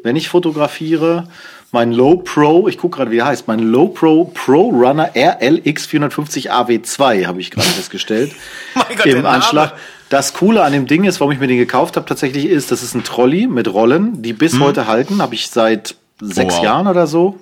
[0.03, 1.27] wenn ich fotografiere,
[1.73, 5.87] mein Low Pro, ich gucke gerade, wie er heißt, mein Low Pro Pro Runner RLX
[5.87, 8.31] 450 AW2 habe ich gerade festgestellt.
[8.75, 9.73] mein Gott, Im Anschlag.
[10.09, 12.83] Das Coole an dem Ding ist, warum ich mir den gekauft habe, tatsächlich ist, das
[12.83, 14.61] ist ein Trolley mit Rollen, die bis hm.
[14.61, 15.19] heute halten.
[15.19, 16.63] Habe ich seit sechs wow.
[16.63, 17.39] Jahren oder so.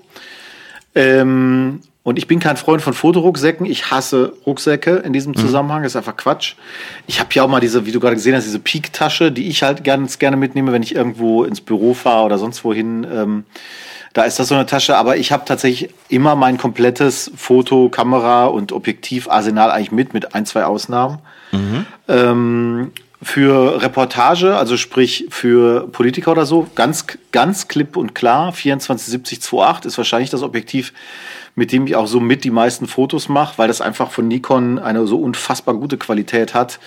[0.95, 3.65] Ähm, und ich bin kein Freund von Fotorucksäcken.
[3.65, 5.39] Ich hasse Rucksäcke in diesem mhm.
[5.39, 5.83] Zusammenhang.
[5.83, 6.55] Das ist einfach Quatsch.
[7.05, 9.61] Ich habe ja auch mal diese, wie du gerade gesehen hast, diese Peak-Tasche, die ich
[9.61, 13.05] halt ganz gerne mitnehme, wenn ich irgendwo ins Büro fahre oder sonst wohin.
[13.13, 13.43] Ähm,
[14.13, 14.97] da ist das so eine Tasche.
[14.97, 20.45] Aber ich habe tatsächlich immer mein komplettes Foto, Kamera und Objektivarsenal eigentlich mit, mit ein,
[20.45, 21.19] zwei Ausnahmen.
[21.51, 21.85] Mhm.
[22.07, 22.91] Ähm,
[23.23, 29.97] für Reportage, also sprich für Politiker oder so, ganz, ganz klipp und klar, 247028 ist
[29.97, 30.91] wahrscheinlich das Objektiv,
[31.53, 34.79] mit dem ich auch so mit die meisten Fotos mache, weil das einfach von Nikon
[34.79, 36.79] eine so unfassbar gute Qualität hat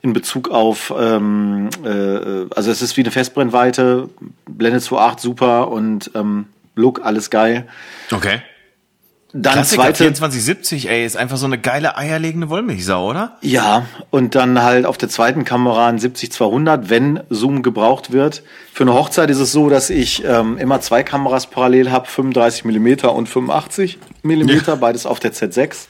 [0.00, 4.08] in Bezug auf, ähm, äh, also es ist wie eine Festbrennweite,
[4.48, 7.66] Blende 2.8 super und ähm, Look, alles geil.
[8.10, 8.40] Okay.
[9.32, 13.38] Dann Klassiker zweite 2470, ey, ist einfach so eine geile eierlegende Wollmilchsau, oder?
[13.42, 18.42] Ja, und dann halt auf der zweiten Kamera ein 70-200, wenn Zoom gebraucht wird.
[18.72, 22.64] Für eine Hochzeit ist es so, dass ich ähm, immer zwei Kameras parallel habe, 35
[22.64, 24.74] Millimeter und 85 Millimeter, ja.
[24.74, 25.86] beides auf der Z6.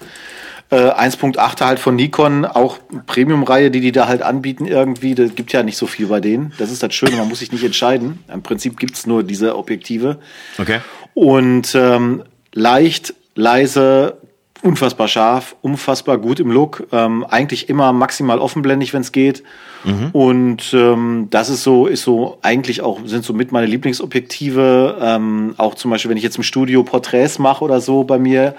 [0.70, 5.14] Äh, 1.8 halt von Nikon, auch Premium-Reihe, die die da halt anbieten irgendwie.
[5.16, 6.52] Das gibt ja nicht so viel bei denen.
[6.58, 8.20] Das ist das Schöne, man muss sich nicht entscheiden.
[8.32, 10.18] Im Prinzip gibt's nur diese Objektive.
[10.58, 10.80] Okay.
[11.14, 14.18] Und ähm, leicht leise,
[14.62, 19.42] unfassbar scharf, unfassbar gut im Look, ähm, eigentlich immer maximal offenblendig, wenn es geht.
[19.84, 20.10] Mhm.
[20.12, 24.98] Und ähm, das ist so, ist so eigentlich auch sind so mit meine Lieblingsobjektive.
[25.00, 28.54] Ähm, auch zum Beispiel, wenn ich jetzt im Studio Porträts mache oder so bei mir,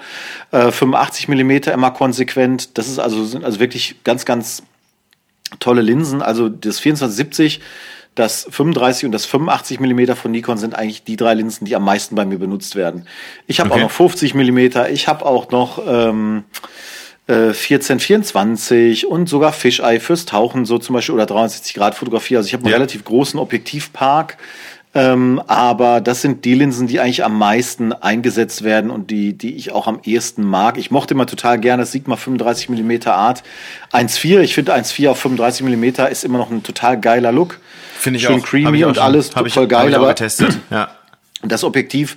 [0.50, 2.76] äh, 85 Millimeter immer konsequent.
[2.78, 4.62] Das ist also sind also wirklich ganz, ganz
[5.60, 6.22] tolle Linsen.
[6.22, 7.60] Also das 2470
[8.14, 11.84] das 35 und das 85 Millimeter von Nikon sind eigentlich die drei Linsen, die am
[11.84, 13.06] meisten bei mir benutzt werden.
[13.46, 13.80] Ich habe okay.
[13.80, 16.44] auch noch 50 Millimeter, ich habe auch noch ähm,
[17.26, 22.36] äh, 1424 und sogar Fisheye fürs Tauchen so zum Beispiel oder 360 Grad Fotografie.
[22.36, 22.76] Also ich habe einen ja.
[22.76, 24.36] relativ großen Objektivpark.
[24.94, 29.54] Ähm, aber das sind die Linsen, die eigentlich am meisten eingesetzt werden und die, die
[29.56, 30.76] ich auch am ehesten mag.
[30.76, 33.42] Ich mochte immer total gerne das Sigma 35 mm Art
[33.92, 34.40] 1.4.
[34.40, 37.58] Ich finde 1.4 auf 35 mm ist immer noch ein total geiler Look.
[38.02, 38.44] Finde ich Schön auch.
[38.44, 39.90] creamy und alles voll ich, geil.
[39.90, 40.58] Ich aber getestet.
[40.72, 40.90] Ja.
[41.42, 42.16] Das Objektiv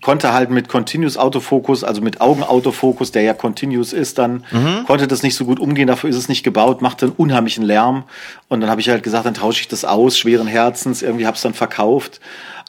[0.00, 4.84] konnte halt mit Continuous Autofokus, also mit Augenautofokus, der ja Continuous ist, dann mhm.
[4.86, 5.86] konnte das nicht so gut umgehen.
[5.86, 8.04] Dafür ist es nicht gebaut, machte einen unheimlichen Lärm.
[8.48, 11.02] Und dann habe ich halt gesagt, dann tausche ich das aus, schweren Herzens.
[11.02, 12.18] Irgendwie habe es dann verkauft.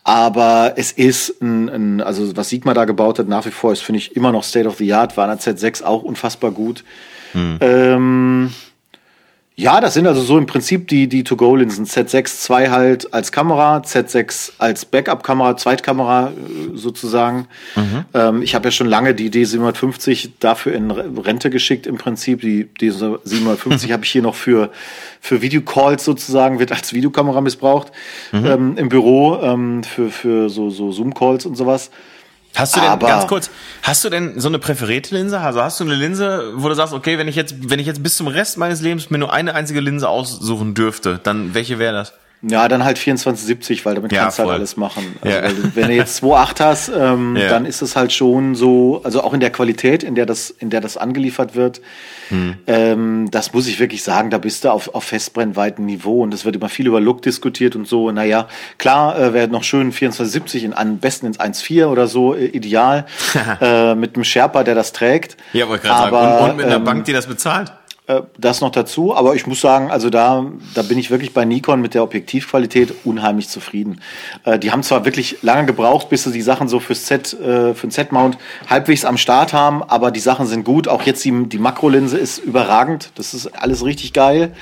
[0.03, 3.83] Aber es ist ein, ein, also was Sigma da gebaut hat, nach wie vor ist,
[3.83, 6.83] finde ich, immer noch State of the Art, war in der Z6 auch unfassbar gut.
[7.33, 7.57] Mhm.
[7.61, 8.53] Ähm,
[9.55, 11.85] ja, das sind also so im Prinzip die, die To-Go-Linsen.
[11.85, 17.47] Z6 II halt als Kamera, Z6 als Backup-Kamera, Zweitkamera äh, sozusagen.
[17.75, 18.05] Mhm.
[18.15, 22.41] Ähm, ich habe ja schon lange die D750 dafür in Rente geschickt im Prinzip.
[22.41, 24.71] Die D750 habe ich hier noch für,
[25.21, 27.91] für Videocalls sozusagen, wird als Videokamera missbraucht
[28.31, 28.45] mhm.
[28.45, 31.91] ähm, im Büro ähm, für, für so, so Zoom-Calls und sowas.
[32.55, 33.49] Hast du denn, Aber, ganz kurz,
[33.81, 35.39] hast du denn so eine präferierte Linse?
[35.39, 38.03] Also hast du eine Linse, wo du sagst, okay, wenn ich jetzt, wenn ich jetzt
[38.03, 41.93] bis zum Rest meines Lebens mir nur eine einzige Linse aussuchen dürfte, dann welche wäre
[41.93, 42.13] das?
[42.45, 45.15] Ja, dann halt 2470, weil damit ja, kannst du halt alles machen.
[45.21, 45.49] Also, ja.
[45.75, 47.47] wenn du jetzt 2.8 hast, ähm, ja.
[47.47, 50.69] dann ist es halt schon so, also auch in der Qualität, in der das, in
[50.69, 51.79] der das angeliefert wird,
[52.27, 52.55] hm.
[52.67, 56.43] ähm, das muss ich wirklich sagen, da bist du auf, auf festbrennweiten Niveau und es
[56.43, 58.11] wird immer viel über Look diskutiert und so.
[58.11, 62.47] Naja, klar, äh, wäre noch schön 2470 in, am besten ins 1.4 oder so, äh,
[62.47, 63.05] ideal,
[63.61, 65.37] äh, mit einem Sherpa, der das trägt.
[65.53, 66.43] Ja, wollte gerade sagen.
[66.43, 67.71] Und, und mit einer ähm, Bank, die das bezahlt.
[68.05, 71.45] Äh, das noch dazu, aber ich muss sagen, also da, da bin ich wirklich bei
[71.45, 74.01] Nikon mit der Objektivqualität unheimlich zufrieden.
[74.43, 77.73] Äh, die haben zwar wirklich lange gebraucht, bis sie die Sachen so fürs Z, äh,
[77.73, 78.37] für den Z-Mount
[78.69, 80.89] halbwegs am Start haben, aber die Sachen sind gut.
[80.89, 83.11] Auch jetzt die, die Makrolinse ist überragend.
[83.15, 84.53] Das ist alles richtig geil.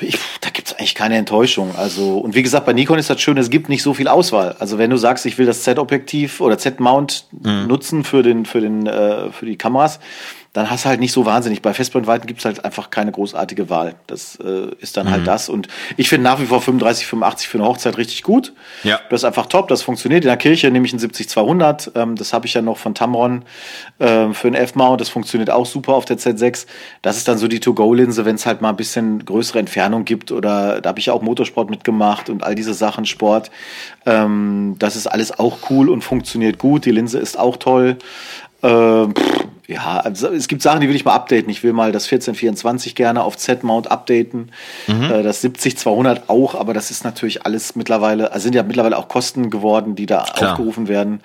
[0.00, 1.74] Ich, da gibt's eigentlich keine Enttäuschung.
[1.76, 4.56] Also, und wie gesagt, bei Nikon ist das schön, es gibt nicht so viel Auswahl.
[4.58, 7.66] Also wenn du sagst, ich will das Z-Objektiv oder Z-Mount mhm.
[7.68, 10.00] nutzen für den, für den, äh, für die Kameras,
[10.52, 11.62] dann hast du halt nicht so wahnsinnig.
[11.62, 13.94] Bei Festbrennweiten gibt es halt einfach keine großartige Wahl.
[14.06, 15.26] Das äh, ist dann halt mhm.
[15.26, 15.48] halt das.
[15.48, 18.52] Und ich finde nach wie vor 35, 85 für eine Hochzeit richtig gut.
[18.82, 19.00] Ja.
[19.08, 20.24] Das ist einfach top, das funktioniert.
[20.24, 21.92] In der Kirche nehme ich einen 70-200.
[21.98, 23.44] Ähm, das habe ich ja noch von Tamron
[23.98, 25.00] äh, für einen F-Mount.
[25.00, 26.66] Das funktioniert auch super auf der Z6.
[27.00, 30.32] Das ist dann so die To-Go-Linse, wenn es halt mal ein bisschen größere Entfernung gibt.
[30.32, 33.50] Oder da habe ich ja auch Motorsport mitgemacht und all diese Sachen, Sport.
[34.04, 36.84] Ähm, das ist alles auch cool und funktioniert gut.
[36.84, 37.96] Die Linse ist auch toll.
[38.62, 38.68] Äh,
[39.06, 41.48] pff, ja, also es gibt Sachen, die will ich mal updaten.
[41.48, 44.50] Ich will mal das 1424 gerne auf Z-Mount updaten.
[44.88, 45.04] Mhm.
[45.04, 49.08] Äh, das 70-200 auch, aber das ist natürlich alles mittlerweile, also sind ja mittlerweile auch
[49.08, 50.52] Kosten geworden, die da Klar.
[50.52, 51.20] aufgerufen werden.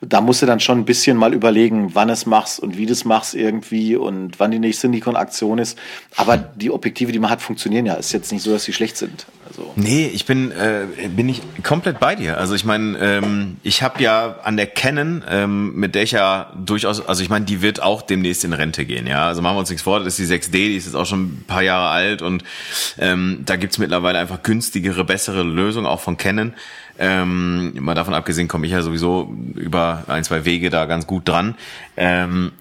[0.00, 2.92] Da musst du dann schon ein bisschen mal überlegen, wann es machst und wie du
[2.92, 5.76] es machst irgendwie und wann die nächste Nikon-Aktion ist.
[6.16, 7.94] Aber die Objektive, die man hat, funktionieren ja.
[7.94, 9.26] Ist jetzt nicht so, dass sie schlecht sind.
[9.50, 9.72] Also.
[9.74, 12.38] Nee, ich bin, äh, bin ich komplett bei dir.
[12.38, 16.52] Also ich meine, ähm, ich habe ja an der Canon, ähm, mit der ich ja
[16.56, 19.26] durchaus, also ich meine, die wird auch demnächst in Rente gehen, ja.
[19.26, 21.22] Also machen wir uns nichts vor, das ist die 6D, die ist jetzt auch schon
[21.22, 22.44] ein paar Jahre alt und
[22.98, 26.54] ähm, da gibt's mittlerweile einfach günstigere, bessere Lösungen, auch von Canon.
[27.02, 31.26] Ähm, mal davon abgesehen komme ich ja sowieso über ein, zwei Wege da ganz gut
[31.26, 31.56] dran.
[31.96, 32.52] Ähm,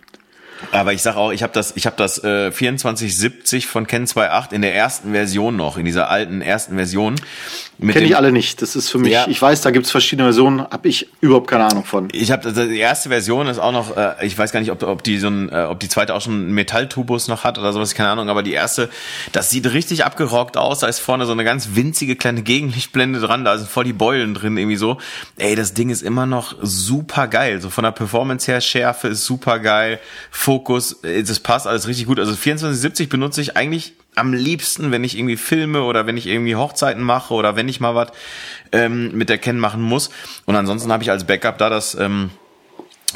[0.72, 4.53] aber ich sag auch, ich habe das, ich habe das äh, 2470 von Ken 2.8
[4.53, 7.16] in der ersten Version noch, in dieser alten ersten Version.
[7.80, 8.61] Kenne ich alle nicht.
[8.61, 9.25] Das ist für mich, ja.
[9.30, 12.09] ich weiß, da gibt's verschiedene Versionen, habe ich überhaupt keine Ahnung von.
[12.11, 15.01] Ich habe die erste Version ist auch noch, äh, ich weiß gar nicht, ob, ob
[15.03, 17.95] die so ein, äh, ob die zweite auch schon einen Metalltubus noch hat oder sowas,
[17.95, 18.89] keine Ahnung, aber die erste,
[19.32, 23.45] das sieht richtig abgerockt aus, da ist vorne so eine ganz winzige kleine Gegenlichtblende dran,
[23.45, 24.97] da sind voll die Beulen drin irgendwie so.
[25.38, 29.23] Ey, das Ding ist immer noch super geil, so von der Performance her, Schärfe ist
[29.23, 29.99] super geil,
[30.32, 32.19] Fokus, äh, das passt alles richtig gut.
[32.19, 36.55] Also 2470 benutze ich eigentlich am liebsten, wenn ich irgendwie filme oder wenn ich irgendwie
[36.55, 38.11] Hochzeiten mache oder wenn ich mal was
[38.72, 40.09] ähm, mit der Ken machen muss.
[40.45, 42.30] Und ansonsten habe ich als Backup da das ähm,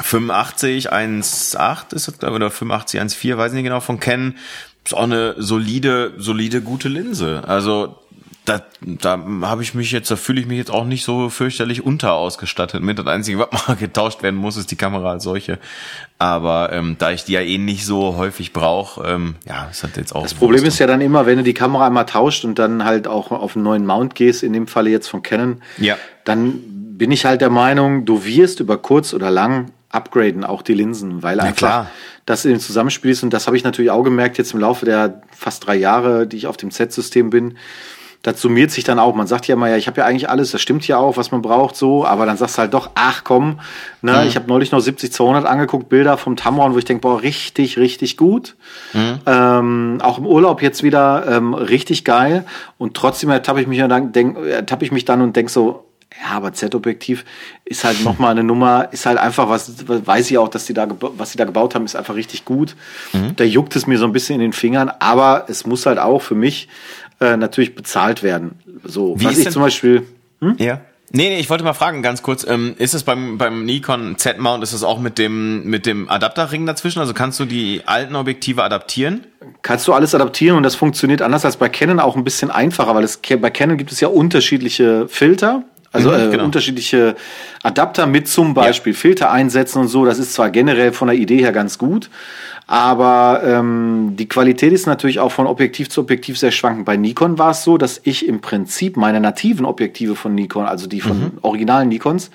[0.00, 4.36] 85 1.8 ist das, glaube ich, oder 85 1.4, weiß nicht genau, von Ken.
[4.84, 7.44] Ist auch eine solide, solide, gute Linse.
[7.46, 7.98] Also
[8.44, 11.84] da, da habe ich mich jetzt, da fühle ich mich jetzt auch nicht so fürchterlich
[11.84, 12.98] unterausgestattet mit.
[12.98, 15.58] Das Einzige, was mal getauscht werden muss, ist die Kamera als solche.
[16.18, 19.96] Aber ähm, da ich die ja eh nicht so häufig brauche, ähm, ja, das hat
[19.96, 20.22] jetzt auch.
[20.22, 23.08] Das Problem ist ja dann immer, wenn du die Kamera einmal tauscht und dann halt
[23.08, 25.96] auch auf einen neuen Mount gehst, in dem Falle jetzt von Canon, ja.
[26.24, 26.60] dann
[26.98, 31.22] bin ich halt der Meinung, du wirst über kurz oder lang upgraden, auch die Linsen,
[31.22, 31.90] weil einfach klar.
[32.26, 33.22] das in dem Zusammenspiel ist.
[33.22, 36.36] Und das habe ich natürlich auch gemerkt jetzt im Laufe der fast drei Jahre, die
[36.36, 37.56] ich auf dem Z-System bin
[38.24, 39.14] das summiert sich dann auch.
[39.14, 41.30] Man sagt ja immer, ja, ich habe ja eigentlich alles, das stimmt ja auch, was
[41.30, 43.60] man braucht, so, aber dann sagst du halt doch, ach komm,
[44.00, 44.26] ne, mhm.
[44.26, 47.78] ich habe neulich noch 70 200 angeguckt, Bilder vom Tamron, wo ich denke, boah, richtig,
[47.78, 48.56] richtig gut.
[48.94, 49.18] Mhm.
[49.26, 52.46] Ähm, auch im Urlaub jetzt wieder ähm, richtig geil
[52.78, 55.84] und trotzdem ertappe ich mich dann, denk, ertappe ich mich dann und denk so,
[56.22, 57.24] ja, aber Z-Objektiv
[57.64, 60.86] ist halt nochmal eine Nummer, ist halt einfach was, weiß ich auch, dass die da,
[61.00, 62.76] was sie da gebaut haben, ist einfach richtig gut.
[63.12, 63.36] Mhm.
[63.36, 66.22] Da juckt es mir so ein bisschen in den Fingern, aber es muss halt auch
[66.22, 66.68] für mich
[67.24, 68.52] äh, natürlich bezahlt werden.
[68.84, 70.02] So, Wie was ich zum Beispiel.
[70.40, 70.56] Hm?
[70.58, 70.80] Ja.
[71.16, 74.64] Nee, nee, ich wollte mal fragen, ganz kurz, ähm, ist es beim, beim Nikon Z-Mount,
[74.64, 76.98] ist es auch mit dem, mit dem Adapterring dazwischen?
[76.98, 79.24] Also kannst du die alten Objektive adaptieren?
[79.62, 82.96] Kannst du alles adaptieren und das funktioniert anders als bei Canon auch ein bisschen einfacher,
[82.96, 85.62] weil es, bei Canon gibt es ja unterschiedliche Filter.
[85.92, 86.44] Also mhm, äh, genau.
[86.44, 87.14] unterschiedliche
[87.62, 88.98] Adapter mit zum Beispiel ja.
[88.98, 90.04] Filter einsetzen und so.
[90.04, 92.10] Das ist zwar generell von der Idee her ganz gut,
[92.66, 96.86] aber ähm, die Qualität ist natürlich auch von Objektiv zu Objektiv sehr schwankend.
[96.86, 100.86] Bei Nikon war es so, dass ich im Prinzip meine nativen Objektive von Nikon, also
[100.86, 101.32] die von mhm.
[101.42, 102.30] originalen Nikons,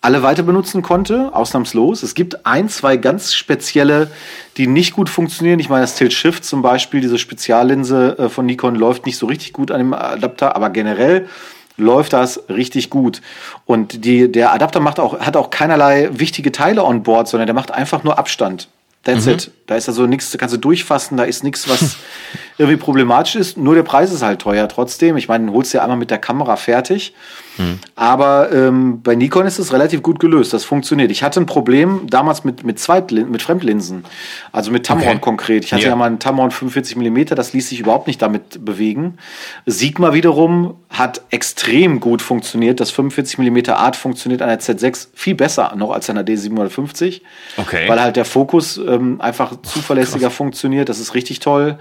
[0.00, 2.02] alle weiter benutzen konnte, ausnahmslos.
[2.02, 4.10] Es gibt ein, zwei ganz spezielle,
[4.56, 5.58] die nicht gut funktionieren.
[5.58, 9.26] Ich meine, das Tilt Shift zum Beispiel, diese Speziallinse äh, von Nikon läuft nicht so
[9.26, 11.28] richtig gut an dem Adapter, aber generell
[11.76, 13.22] läuft das richtig gut.
[13.66, 17.54] Und die, der Adapter macht auch, hat auch keinerlei wichtige Teile on board, sondern der
[17.54, 18.68] macht einfach nur Abstand.
[19.04, 19.32] That's mhm.
[19.32, 19.50] it.
[19.66, 21.96] Da ist also nichts, da kannst du durchfassen, da ist nichts, was
[22.58, 23.56] irgendwie problematisch ist.
[23.56, 25.16] Nur der Preis ist halt teuer trotzdem.
[25.16, 27.14] Ich meine, holst du ja einmal mit der Kamera fertig.
[27.56, 27.78] Mhm.
[27.94, 30.52] Aber ähm, bei Nikon ist es relativ gut gelöst.
[30.52, 31.10] Das funktioniert.
[31.10, 34.04] Ich hatte ein Problem damals mit, mit, Zweitlin mit Fremdlinsen.
[34.50, 35.18] Also mit Tamron okay.
[35.20, 35.64] konkret.
[35.64, 35.90] Ich hatte ja.
[35.90, 39.18] ja mal einen Tamron 45 mm, das ließ sich überhaupt nicht damit bewegen.
[39.66, 42.80] Sigma wiederum hat extrem gut funktioniert.
[42.80, 47.20] Das 45 mm Art funktioniert an der Z6 viel besser noch als an der D750.
[47.56, 47.88] Okay.
[47.88, 50.36] Weil halt der Fokus ähm, einfach zuverlässiger Krass.
[50.36, 50.88] funktioniert.
[50.88, 51.78] Das ist richtig toll.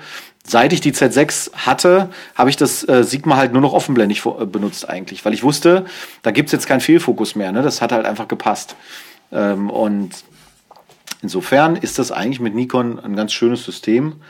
[0.50, 4.46] Seit ich die Z6 hatte, habe ich das äh, Sigma halt nur noch offenblendig äh,
[4.46, 5.86] benutzt eigentlich, weil ich wusste,
[6.22, 7.52] da gibt's jetzt keinen Fehlfokus mehr.
[7.52, 7.62] Ne?
[7.62, 8.78] Das hat halt einfach gepasst.
[9.34, 10.12] Ähm, und
[11.22, 14.22] insofern ist das eigentlich mit Nikon ein ganz schönes System.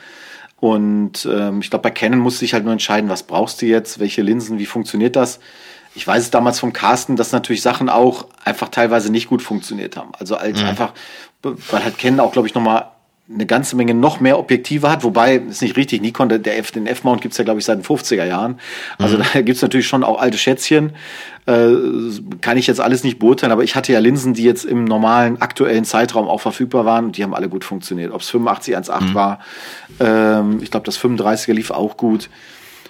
[0.59, 3.99] Und ähm, ich glaube, bei Canon musste ich halt nur entscheiden, was brauchst du jetzt,
[3.99, 5.39] welche Linsen, wie funktioniert das.
[5.93, 9.95] Ich weiß es damals vom Carsten, dass natürlich Sachen auch einfach teilweise nicht gut funktioniert
[9.95, 10.13] haben.
[10.18, 10.70] Also als mhm.
[10.70, 10.93] einfach,
[11.43, 12.88] weil halt Canon auch, glaube ich, nochmal
[13.32, 16.88] eine ganze Menge noch mehr Objektive hat, wobei, ist nicht richtig, Nikon, der F, den
[16.88, 18.60] F-Mount gibt's ja, glaube ich, seit den 50er Jahren.
[18.98, 19.24] Also mhm.
[19.34, 20.92] da gibt's natürlich schon auch alte Schätzchen.
[21.46, 21.72] Äh,
[22.42, 25.42] kann ich jetzt alles nicht beurteilen, aber ich hatte ja Linsen, die jetzt im normalen,
[25.42, 28.14] aktuellen Zeitraum auch verfügbar waren und die haben alle gut funktioniert.
[28.14, 29.14] Ob's 85 1.8 mhm.
[29.14, 29.40] war,
[30.00, 32.30] ähm, ich glaube, das 35er lief auch gut.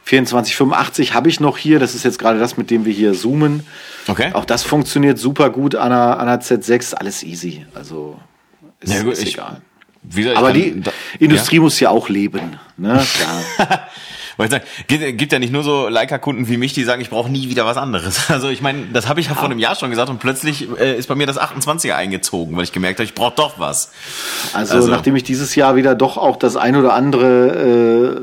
[0.06, 3.64] 2485 habe ich noch hier, das ist jetzt gerade das, mit dem wir hier zoomen.
[4.08, 4.32] Okay.
[4.34, 7.66] Auch das funktioniert super gut an einer, an einer Z6, alles easy.
[7.74, 8.18] Also
[8.80, 9.62] ist, ja, gut, ist egal.
[10.14, 11.62] Gesagt, Aber die da, Industrie ja?
[11.62, 12.60] muss ja auch leben.
[12.78, 13.03] Ne?
[13.60, 13.88] Ja.
[14.38, 17.30] Weil sagen, gibt, gibt ja nicht nur so Leica-Kunden wie mich, die sagen, ich brauche
[17.30, 18.30] nie wieder was anderes.
[18.38, 20.95] Also ich meine, das habe ich ja vor einem Jahr schon gesagt und plötzlich äh,
[20.95, 23.91] ist bei mir das 28er eingezogen, weil ich gemerkt habe, ich brauche doch was.
[24.53, 28.22] Also, also, nachdem ich dieses Jahr wieder doch auch das ein oder andere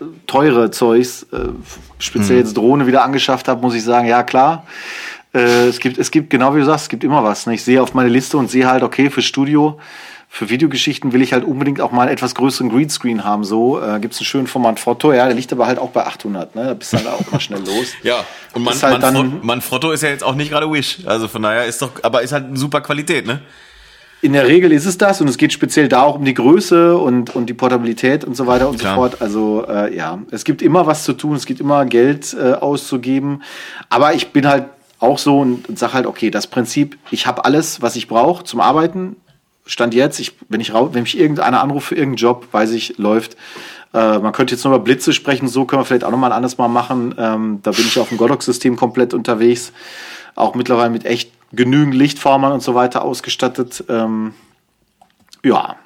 [0.00, 1.50] äh, teure Zeugs, äh,
[1.98, 2.44] speziell hm.
[2.44, 4.66] jetzt Drohne wieder angeschafft habe, muss ich sagen, ja klar.
[5.32, 7.46] Äh, es gibt, es gibt, genau wie du sagst, es gibt immer was.
[7.46, 7.54] Ne?
[7.54, 9.78] Ich sehe auf meine Liste und sehe halt, okay, für Studio
[10.34, 13.44] für Videogeschichten will ich halt unbedingt auch mal einen etwas größeren Greenscreen haben.
[13.44, 15.12] So äh, gibt es einen schönen Format Foto.
[15.12, 16.56] Ja, der liegt aber halt auch bei 800.
[16.56, 16.64] Ne?
[16.64, 17.92] Da bist du halt auch mal schnell los.
[18.02, 21.06] ja, und man, halt man, Manfrotto ist ja jetzt auch nicht gerade Wish.
[21.06, 23.42] Also von daher ist doch, aber ist halt eine super Qualität, ne?
[24.22, 26.98] In der Regel ist es das und es geht speziell da auch um die Größe
[26.98, 28.94] und, und die Portabilität und so weiter und Klar.
[28.94, 29.22] so fort.
[29.22, 33.44] Also äh, ja, es gibt immer was zu tun, es gibt immer Geld äh, auszugeben.
[33.88, 34.64] Aber ich bin halt
[34.98, 38.42] auch so und, und sage halt, okay, das Prinzip, ich habe alles, was ich brauche
[38.42, 39.14] zum Arbeiten.
[39.66, 43.36] Stand jetzt, ich, wenn ich wenn mich irgendeiner anruft für irgendeinen Job, weiß ich, läuft.
[43.94, 46.28] Äh, man könnte jetzt noch über Blitze sprechen, so können wir vielleicht auch noch mal
[46.28, 47.14] ein anderes Mal machen.
[47.16, 49.72] Ähm, da bin ich auf dem Godox-System komplett unterwegs.
[50.34, 53.84] Auch mittlerweile mit echt genügend Lichtformern und so weiter ausgestattet.
[53.88, 54.34] Ähm,
[55.42, 55.76] ja,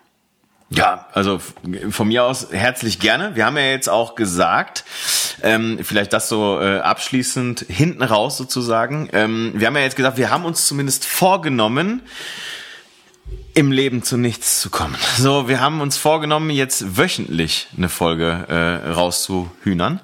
[0.71, 1.41] ja, also
[1.91, 3.35] von mir aus herzlich gerne.
[3.35, 4.85] Wir haben ja jetzt auch gesagt,
[5.43, 9.09] ähm, vielleicht das so äh, abschließend hinten raus sozusagen.
[9.15, 12.03] Ähm, wir haben ja jetzt gesagt, wir haben uns zumindest vorgenommen,
[13.55, 14.97] im Leben zu nichts zu kommen.
[15.17, 20.01] So, wir haben uns vorgenommen, jetzt wöchentlich eine Folge äh, rauszuhühnern.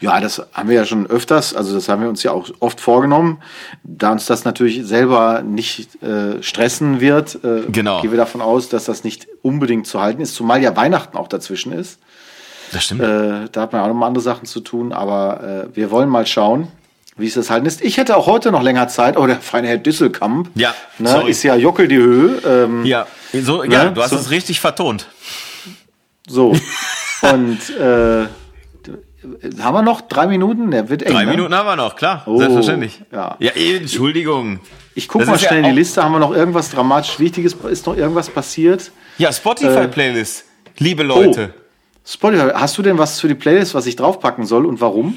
[0.00, 2.80] Ja, das haben wir ja schon öfters, also das haben wir uns ja auch oft
[2.80, 3.42] vorgenommen.
[3.82, 8.02] Da uns das natürlich selber nicht äh, stressen wird, äh, genau.
[8.02, 11.28] gehen wir davon aus, dass das nicht unbedingt zu halten ist, zumal ja Weihnachten auch
[11.28, 11.98] dazwischen ist.
[12.72, 13.00] Das stimmt.
[13.00, 16.10] Äh, da hat man auch noch mal andere Sachen zu tun, aber äh, wir wollen
[16.10, 16.68] mal schauen
[17.16, 17.82] wie es das halten ist.
[17.82, 19.16] Ich hätte auch heute noch länger Zeit.
[19.16, 20.50] Oh, der feine Herr Disselkamp.
[20.54, 20.74] Ja.
[20.98, 22.42] Ne, ist ja Jockel die Höhe.
[22.46, 23.74] Ähm, ja, so, ne?
[23.74, 24.16] ja, du hast so.
[24.16, 25.06] es richtig vertont.
[26.28, 26.54] So.
[27.22, 28.26] Und äh,
[29.60, 30.70] haben wir noch drei Minuten?
[30.70, 31.12] Der wird eng.
[31.12, 31.30] Drei ne?
[31.30, 32.22] Minuten haben wir noch, klar.
[32.26, 33.02] Oh, Selbstverständlich.
[33.10, 33.36] Ja.
[33.38, 34.60] ja, Entschuldigung.
[34.94, 36.02] Ich, ich gucke mal schnell ja in die Liste.
[36.02, 37.54] Haben wir noch irgendwas dramatisch Wichtiges?
[37.54, 38.92] Ist noch irgendwas passiert?
[39.18, 40.40] Ja, Spotify-Playlist.
[40.40, 41.54] Äh, Liebe Leute.
[41.56, 41.62] Oh.
[42.04, 42.50] Spotify.
[42.54, 45.16] Hast du denn was für die Playlist, was ich draufpacken soll und warum?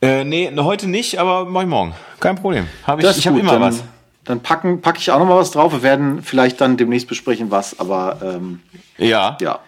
[0.00, 1.94] Äh, nee, heute nicht, aber mach ich morgen.
[2.20, 2.66] Kein Problem.
[2.86, 3.82] Hab ich ich habe immer dann, was.
[4.24, 5.72] Dann packen, packe ich auch noch mal was drauf.
[5.72, 8.60] Wir werden vielleicht dann demnächst besprechen, was, aber ähm,
[8.96, 9.36] ja.
[9.40, 9.60] Ja.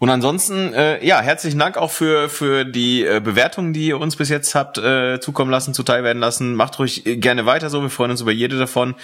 [0.00, 4.16] Und ansonsten, äh, ja, herzlichen Dank auch für, für die äh, Bewertungen, die ihr uns
[4.16, 6.54] bis jetzt habt äh, zukommen lassen, zuteil werden lassen.
[6.54, 8.94] Macht ruhig gerne weiter so, wir freuen uns über jede davon.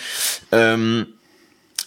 [0.52, 1.06] Ähm,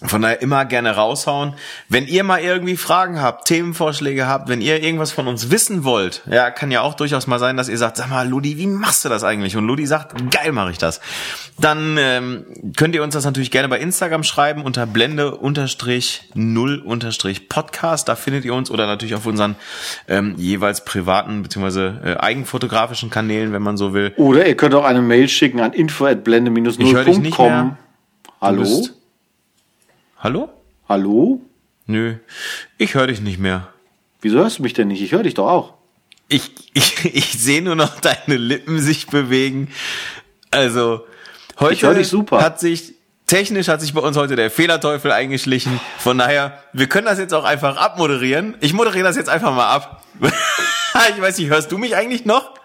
[0.03, 1.53] von daher immer gerne raushauen.
[1.89, 6.21] Wenn ihr mal irgendwie Fragen habt, Themenvorschläge habt, wenn ihr irgendwas von uns wissen wollt,
[6.29, 9.03] ja, kann ja auch durchaus mal sein, dass ihr sagt, sag mal, Ludi, wie machst
[9.03, 9.57] du das eigentlich?
[9.57, 11.01] Und Ludi sagt, geil mache ich das.
[11.59, 12.45] Dann ähm,
[12.77, 15.37] könnt ihr uns das natürlich gerne bei Instagram schreiben unter blende
[16.33, 16.83] null
[17.49, 18.07] Podcast.
[18.07, 19.55] Da findet ihr uns oder natürlich auf unseren
[20.07, 21.87] ähm, jeweils privaten bzw.
[21.87, 24.13] Äh, eigenfotografischen Kanälen, wenn man so will.
[24.15, 27.77] Oder ihr könnt auch eine Mail schicken an info at blende-0.com.
[28.39, 28.87] Hallo?
[30.21, 30.49] Hallo?
[30.89, 31.39] Hallo?
[31.85, 32.15] Nö,
[32.77, 33.69] ich höre dich nicht mehr.
[34.19, 35.01] Wieso hörst du mich denn nicht?
[35.01, 35.75] Ich höre dich doch auch.
[36.27, 39.69] Ich, ich, ich sehe nur noch deine Lippen sich bewegen.
[40.51, 41.05] Also,
[41.57, 41.95] heute
[42.33, 42.95] hat sich,
[43.27, 45.79] technisch hat sich bei uns heute der Fehlerteufel eingeschlichen.
[45.99, 48.57] Von daher, wir können das jetzt auch einfach abmoderieren.
[48.59, 50.03] Ich moderiere das jetzt einfach mal ab.
[51.15, 52.58] ich weiß nicht, hörst du mich eigentlich noch?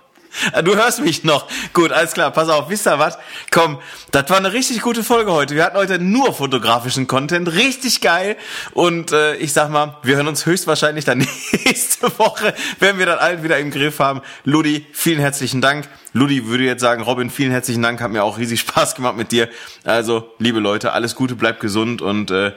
[0.52, 1.46] Ah, du hörst mich noch.
[1.72, 2.30] Gut, alles klar.
[2.30, 3.18] Pass auf, wisst ihr was?
[3.50, 3.78] Komm,
[4.10, 5.54] das war eine richtig gute Folge heute.
[5.54, 7.52] Wir hatten heute nur fotografischen Content.
[7.52, 8.36] Richtig geil.
[8.72, 11.18] Und äh, ich sag mal, wir hören uns höchstwahrscheinlich dann
[11.64, 14.20] nächste Woche, wenn wir dann allen wieder im Griff haben.
[14.44, 15.88] Ludi, vielen herzlichen Dank.
[16.12, 18.00] Ludi würde jetzt sagen, Robin, vielen herzlichen Dank.
[18.00, 19.48] Hat mir auch riesig Spaß gemacht mit dir.
[19.84, 22.52] Also, liebe Leute, alles Gute, bleibt gesund und äh,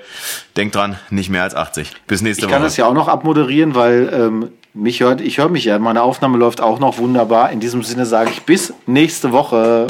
[0.56, 1.92] denkt dran, nicht mehr als 80.
[2.06, 2.50] Bis nächste Woche.
[2.50, 5.80] Ich kann das ja auch noch abmoderieren, weil ähm, mich hört, ich höre mich ja.
[5.80, 7.52] Meine Aufnahme läuft auch noch wunderbar.
[7.52, 9.88] In diesem Sinne sage ich bis nächste Woche.